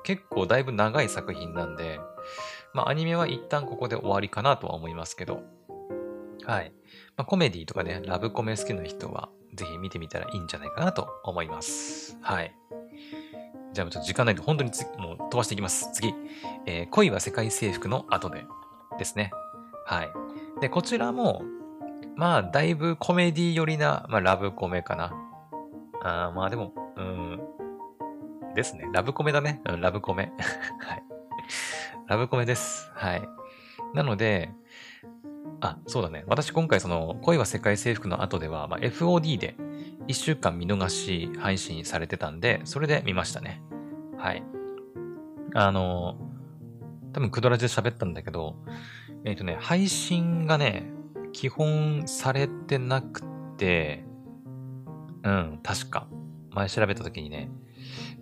[0.03, 1.99] 結構だいぶ長い作品なんで、
[2.74, 5.43] まあ、アニメは一旦ここで終わりかなとは思いますけど、
[6.46, 6.74] はい。
[7.18, 12.18] まあ、コメディとかね、ラブコメ好きな人は、ぜひ見てみたらいいんじゃないかなと思います。
[12.22, 12.56] はい。
[13.74, 15.89] じゃあちょっと時間ないと本当に、もう飛ばしていきます。
[15.94, 16.14] 次。
[16.66, 18.46] えー、恋は世界征服の後で
[18.98, 19.32] ですね。
[19.86, 20.10] はい。
[20.62, 21.44] で、こちらも、
[22.16, 25.14] まあ、だいぶコメディ寄りな、まあ、ラブコメかな。
[26.04, 27.39] あまあでも、うん、
[28.56, 28.89] ですね。
[28.92, 29.62] ラブコメだね。
[29.66, 30.32] うん、ラブコメ。
[30.80, 31.04] はい。
[32.08, 32.92] ラブコメです。
[32.94, 33.22] はい。
[33.94, 34.52] なので、
[35.62, 36.24] あ、そうだね。
[36.28, 39.56] 私今回その、恋は世界征服の後では、まあ、FOD で
[40.08, 43.62] 1週間見逃し配信されてたんで、それで見ましたね。
[44.18, 44.44] はい。
[45.54, 46.18] あの、
[47.14, 48.56] 多分クドラジで喋ったんだけど、
[49.24, 50.92] えっ、ー、とね、配信がね、
[51.34, 53.22] 基本されてなく
[53.58, 54.04] て、
[55.24, 56.08] うん、確か。
[56.52, 57.50] 前調べた時にね。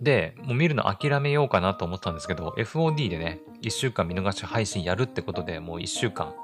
[0.00, 6.34] で、もう見るの諦めようかなと思ったんですけど、FOD でね、1週間見逃し配信やるってことで、もう1週間、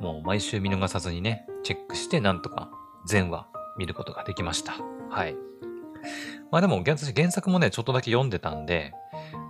[0.00, 2.70] もう毎週見逃さずにね、チェックして、なんとか
[3.06, 4.74] 全話見ることができました。
[5.10, 5.36] はい。
[6.50, 8.92] まあでも、私原作もね、ちょっとだけ読んでたんで、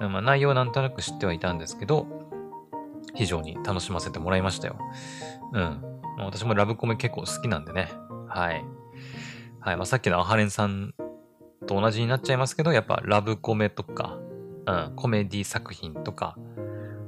[0.01, 2.07] まあ、内容はなんとなく知ってはいたんですけど、
[3.15, 4.77] 非常に楽しませてもらいましたよ。
[5.53, 5.61] うん。
[6.17, 7.89] まあ、私もラブコメ結構好きなんでね。
[8.29, 8.65] はい。
[9.61, 9.77] はい。
[9.77, 10.95] まあ、さっきのアハレンさん
[11.67, 14.19] と同じになっちゃいますけど、やっぱラブコメとか、
[14.67, 16.37] うん、コメディ作品とか、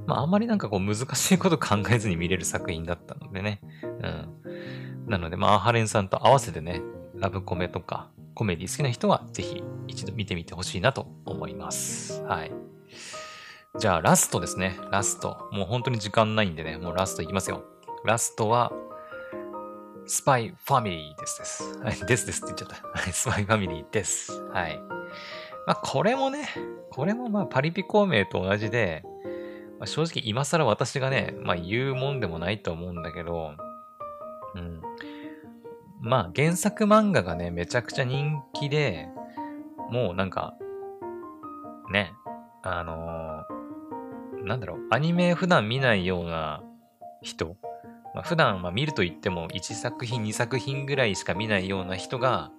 [0.07, 3.61] まあ、あんまりなんかこう難しいこと考えずに見れる作品だったのでね。
[3.83, 5.11] うん。
[5.11, 6.81] なので、まあ、ハレンさんと合わせてね、
[7.15, 12.23] ラブコメとか、コメディ好きな人はぜひ一度見てみてほしいなと思います。
[12.23, 12.53] はい。
[13.79, 14.79] じゃあ、ラストですね。
[14.91, 15.49] ラスト。
[15.53, 17.65] もう本当に時間ないんでね、もうラストいきますよ。
[18.05, 18.73] ラストは、
[20.07, 21.79] スパイファミリーですです。
[21.81, 22.89] はい、ですですって言っちゃった。
[23.01, 24.41] はい、スパイファミリーです。
[24.53, 24.79] はい。
[25.67, 26.49] まあ、これもね、
[26.91, 29.03] これもまあ、パリピ孔明と同じで、
[29.79, 33.53] まあ、正直今更私がね、まあ、言うもんでもないと思うんだけど、
[34.55, 34.81] うん。
[36.01, 39.09] まあ原作漫画がね、めちゃくちゃ人気で、
[39.91, 40.55] もうなんか、
[41.91, 42.13] ね、
[42.63, 46.63] あのー、なんだろう、アニメ普段見ないような
[47.23, 47.57] 人、
[48.15, 52.51] まあ、普段まあ見ると言っても1作品2作品ぐらいしか見ないような人が、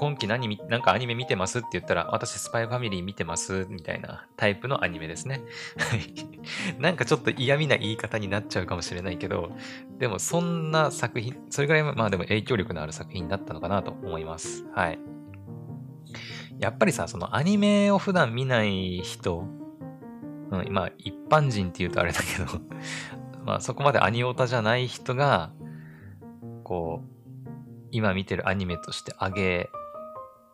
[0.00, 5.42] 今期何なんかアニメ見てますって言ったら、私スパイファミリー見てますみたいなタイプのアニメですね。
[5.76, 6.80] はい。
[6.80, 9.52] なんかちょっと嫌味な言い方になっちゃうかもしれないけど、
[9.98, 14.64] でもそんな作品、それぐらいまあでも影響力のある作品だったのかなと思います。
[14.74, 14.98] はい。
[16.58, 19.44] やっぱりさ、そのアニメを普段見ない人、
[20.50, 22.62] うん、まあ一般人って言うとあれだけど
[23.44, 25.52] まあそこまでアニオタじゃない人が、
[26.64, 27.48] こう、
[27.90, 29.68] 今見てるアニメとしてあげ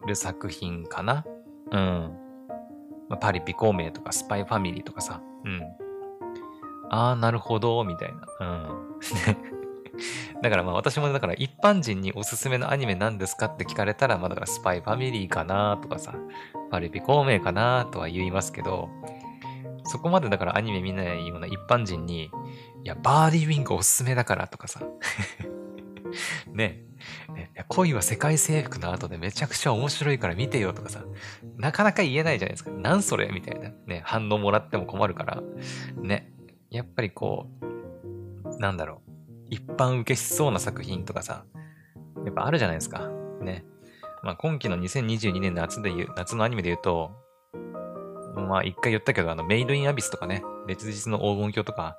[0.06, 1.24] る作品かな。
[1.70, 2.16] うん。
[3.08, 5.22] まあ、パリピ孔明とかスパイファミリーとかさ。
[5.44, 5.62] うん。
[6.90, 8.26] ああ、なるほど、みたいな。
[8.40, 8.86] うん。
[10.42, 13.46] だからまあ私もだから一般人におすすめのアニメなんですか？
[13.46, 16.14] って聞かれたら、まあだからスパイファミリーかなとかさ、
[16.70, 18.90] パリピ孔明かなとは言いますけど、
[19.84, 22.30] そこまでだからアニメ見ないような一般人に、い
[22.84, 24.80] や、バーディーウィングおすすめだからとかさ、
[26.52, 26.84] ね、
[27.68, 31.04] 恋は世界征服の後でめちゃくちゃ面白いから見てよとかさ、
[31.56, 32.70] なかなか言えないじゃないですか。
[32.70, 33.70] なんそれみたいな。
[33.86, 35.42] ね、反応もらっても困るから。
[35.96, 36.32] ね。
[36.70, 39.10] やっぱりこう、なんだろう。
[39.48, 41.44] 一般受けしそうな作品とかさ、
[42.24, 43.08] やっぱあるじゃないですか。
[43.40, 43.64] ね。
[44.22, 47.12] まあ今期の2022年夏で言う、夏のアニメで言うと、
[48.34, 51.96] まあ一回言ったけど、あの、メイドインアビスとかね、別日の黄金鏡とか、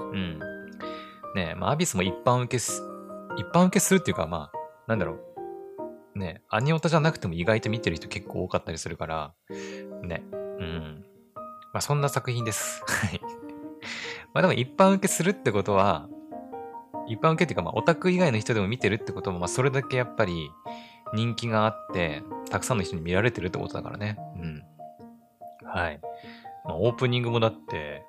[0.00, 0.38] うん。
[1.34, 2.82] ねまあアビスも一般受けす、
[3.36, 5.14] 一般受けするっていうか、まあ、なんだろ
[6.14, 6.18] う。
[6.18, 9.34] ねアニオタじゃなくても意外と見てる人結構多かったりするから、
[10.02, 10.22] ね。
[10.32, 11.04] うん。
[11.72, 12.82] まあそんな作品です。
[12.88, 13.20] はい。
[14.32, 16.08] まあでも一般受けするってことは、
[17.06, 20.50] 一般受けっていうか、まあオタク以外の人でも見てるってことも、まあそれだけやっぱり
[21.12, 24.16] 人気があって、たくさんの人に見られてるってことだからね。
[24.36, 24.64] うん。
[25.64, 26.00] はい。
[26.64, 28.04] まあ、オープニングもだって、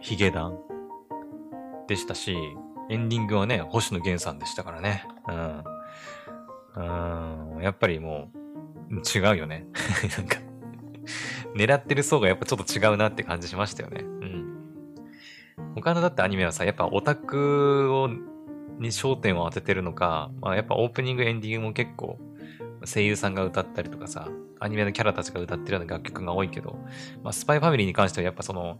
[0.00, 0.58] ヒゲダン
[1.86, 2.36] でしたし、
[2.90, 5.06] エンディングはね、星野源さんでしたからね。
[5.28, 5.64] うん。
[7.56, 8.30] うん、やっぱりも
[8.90, 9.66] う、違うよね。
[10.16, 10.38] なんか
[11.54, 14.02] 狙ってる層がやっぱちょっと違うなって感じしましたよね。
[14.02, 14.42] うん。
[15.74, 18.08] 他のだってアニメはさ、やっぱオタクを、
[18.78, 22.18] に焦点を当ててるのか、まあやっぱオープニング、エンディングも結構、
[22.84, 24.28] 声優さんが歌ったりとかさ、
[24.58, 26.78] アニメのキャラたちが歌ってるような楽曲が多いけど、
[27.22, 28.78] まあ、スパイファミリーに関してはやっぱその、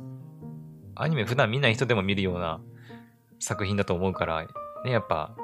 [0.95, 2.61] アニメ普段見ない人でも見るような
[3.43, 4.47] 作品だと思うから、
[4.84, 5.34] ね、やっぱ、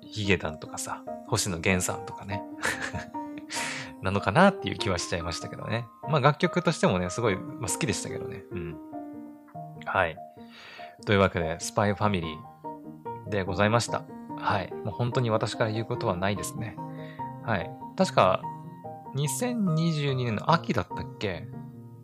[0.00, 2.42] ヒゲダンとかさ、星野源さんとかね
[4.02, 5.86] なのかなっていう気はしちゃいましたけどね。
[6.08, 8.44] まあ楽曲としてもね、すごい、まあ、好きでしたけどね。
[8.50, 8.76] うん。
[9.84, 10.16] はい。
[11.04, 14.02] というわけで、スパイファミリーでございました。
[14.38, 14.72] はい。
[14.84, 16.76] もう本当に私から言うことはないですね。
[17.44, 17.70] はい。
[17.96, 18.40] 確か、
[19.16, 21.46] 2022年の秋だったっけ？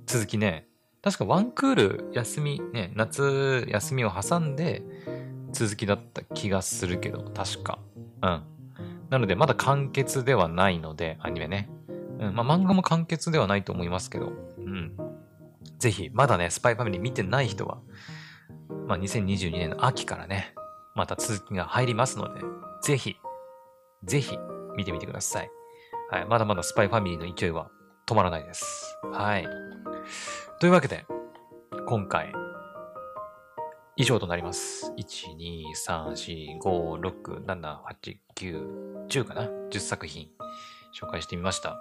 [0.07, 0.70] 続きね。
[1.03, 4.83] 確かワンクール休み、ね、夏休みを挟んで
[5.53, 7.79] 続きだった気がするけど、確か。
[8.23, 8.43] うん。
[9.11, 11.71] なので、まだ完結ではないので、アニメね。
[12.21, 12.35] うん。
[12.35, 14.93] まあ、漫画も完結ではないと思いますけど、うん。
[15.79, 17.79] ぜひ、まだね、スパイファミリー見てない人は、
[18.87, 20.55] まあ、2022年の秋からね、
[20.95, 22.43] また続きが入りますので、
[22.83, 23.17] ぜひ、
[24.05, 24.39] ぜひ、
[24.77, 25.51] 見てみてください。
[26.11, 26.27] はい。
[26.27, 27.71] まだまだスパイファミリーの勢いは
[28.07, 28.97] 止まらないです。
[29.13, 29.47] はい。
[30.61, 31.07] というわけで、
[31.87, 32.35] 今回、
[33.97, 34.93] 以上となります。
[34.99, 40.29] 1、2、3、4、5、6、7、8、9、10かな ?10 作品
[40.95, 41.79] 紹介してみました。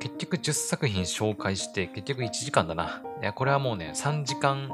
[0.00, 3.02] 結局10作品紹介して、結局1時間だな。
[3.20, 4.70] いや、これはもうね、3時間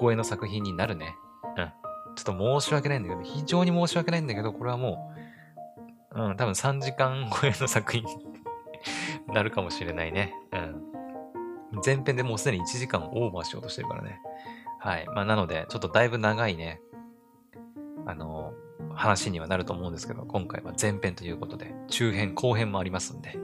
[0.00, 1.14] 超えの作品になるね。
[1.56, 1.72] うん。
[2.16, 5.14] ちょっと申し訳ないんだけど、非常に申し訳ないんだけど、これはも
[6.16, 8.18] う、うん、多分3時間超えの作品に
[9.32, 10.34] なるかもしれないね。
[10.50, 10.94] うん。
[11.84, 14.20] 前編でもうすでに1時間オーバーしようとしてるからね。
[14.78, 15.06] はい。
[15.06, 16.80] まあ、なので、ちょっとだいぶ長いね、
[18.06, 18.52] あの、
[18.92, 23.38] 話にはなると思うんですけど、今回は前編ということで、中編、後編もありますんで、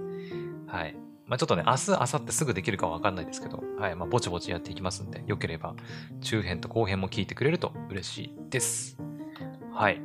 [0.66, 0.96] はい。
[1.26, 3.96] まあ、ちょっとね、明日、明後日すぐできるかわかんないですけど、はい。
[3.96, 5.74] まあ、ぼちぼちやっていきますんで、よければ、
[6.20, 8.98] 中編と後編も聞いてくれると嬉しいです。
[9.72, 10.02] はい。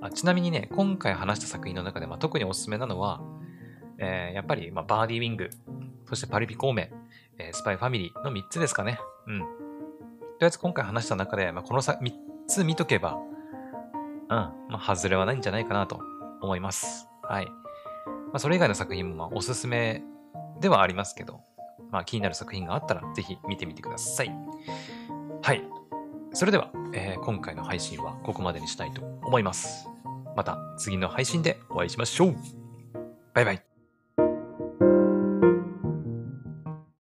[0.00, 3.20] あちなみにね、今回話した作品の中で、まあ、特におすすめなのは、
[3.98, 5.50] えー、やっぱり、まあ、バーディーウィング、
[6.08, 6.86] そしてパリピ孔明、
[7.38, 8.98] えー、スパイファミリーの3つですかね。
[9.26, 9.40] うん。
[9.40, 9.48] とり
[10.42, 12.12] あえず今回話した中で、まあ、この3
[12.46, 16.00] つ見とけば、うん、まあ、外れはないんじゃないかなと
[16.40, 17.08] 思います。
[17.22, 17.46] はい。
[17.46, 17.52] ま
[18.34, 20.02] あ、それ以外の作品も、まあ、おすすめ
[20.60, 21.40] ではありますけど、
[21.90, 24.32] まあ、気になる作品があったら、ぜひ見てみてください。
[25.42, 25.62] はい。
[26.32, 29.88] それでは、えー、今回の配信はここまでにしたいと思います。
[30.36, 32.36] また次の配信でお会いしましょう。
[33.34, 33.73] バイバイ。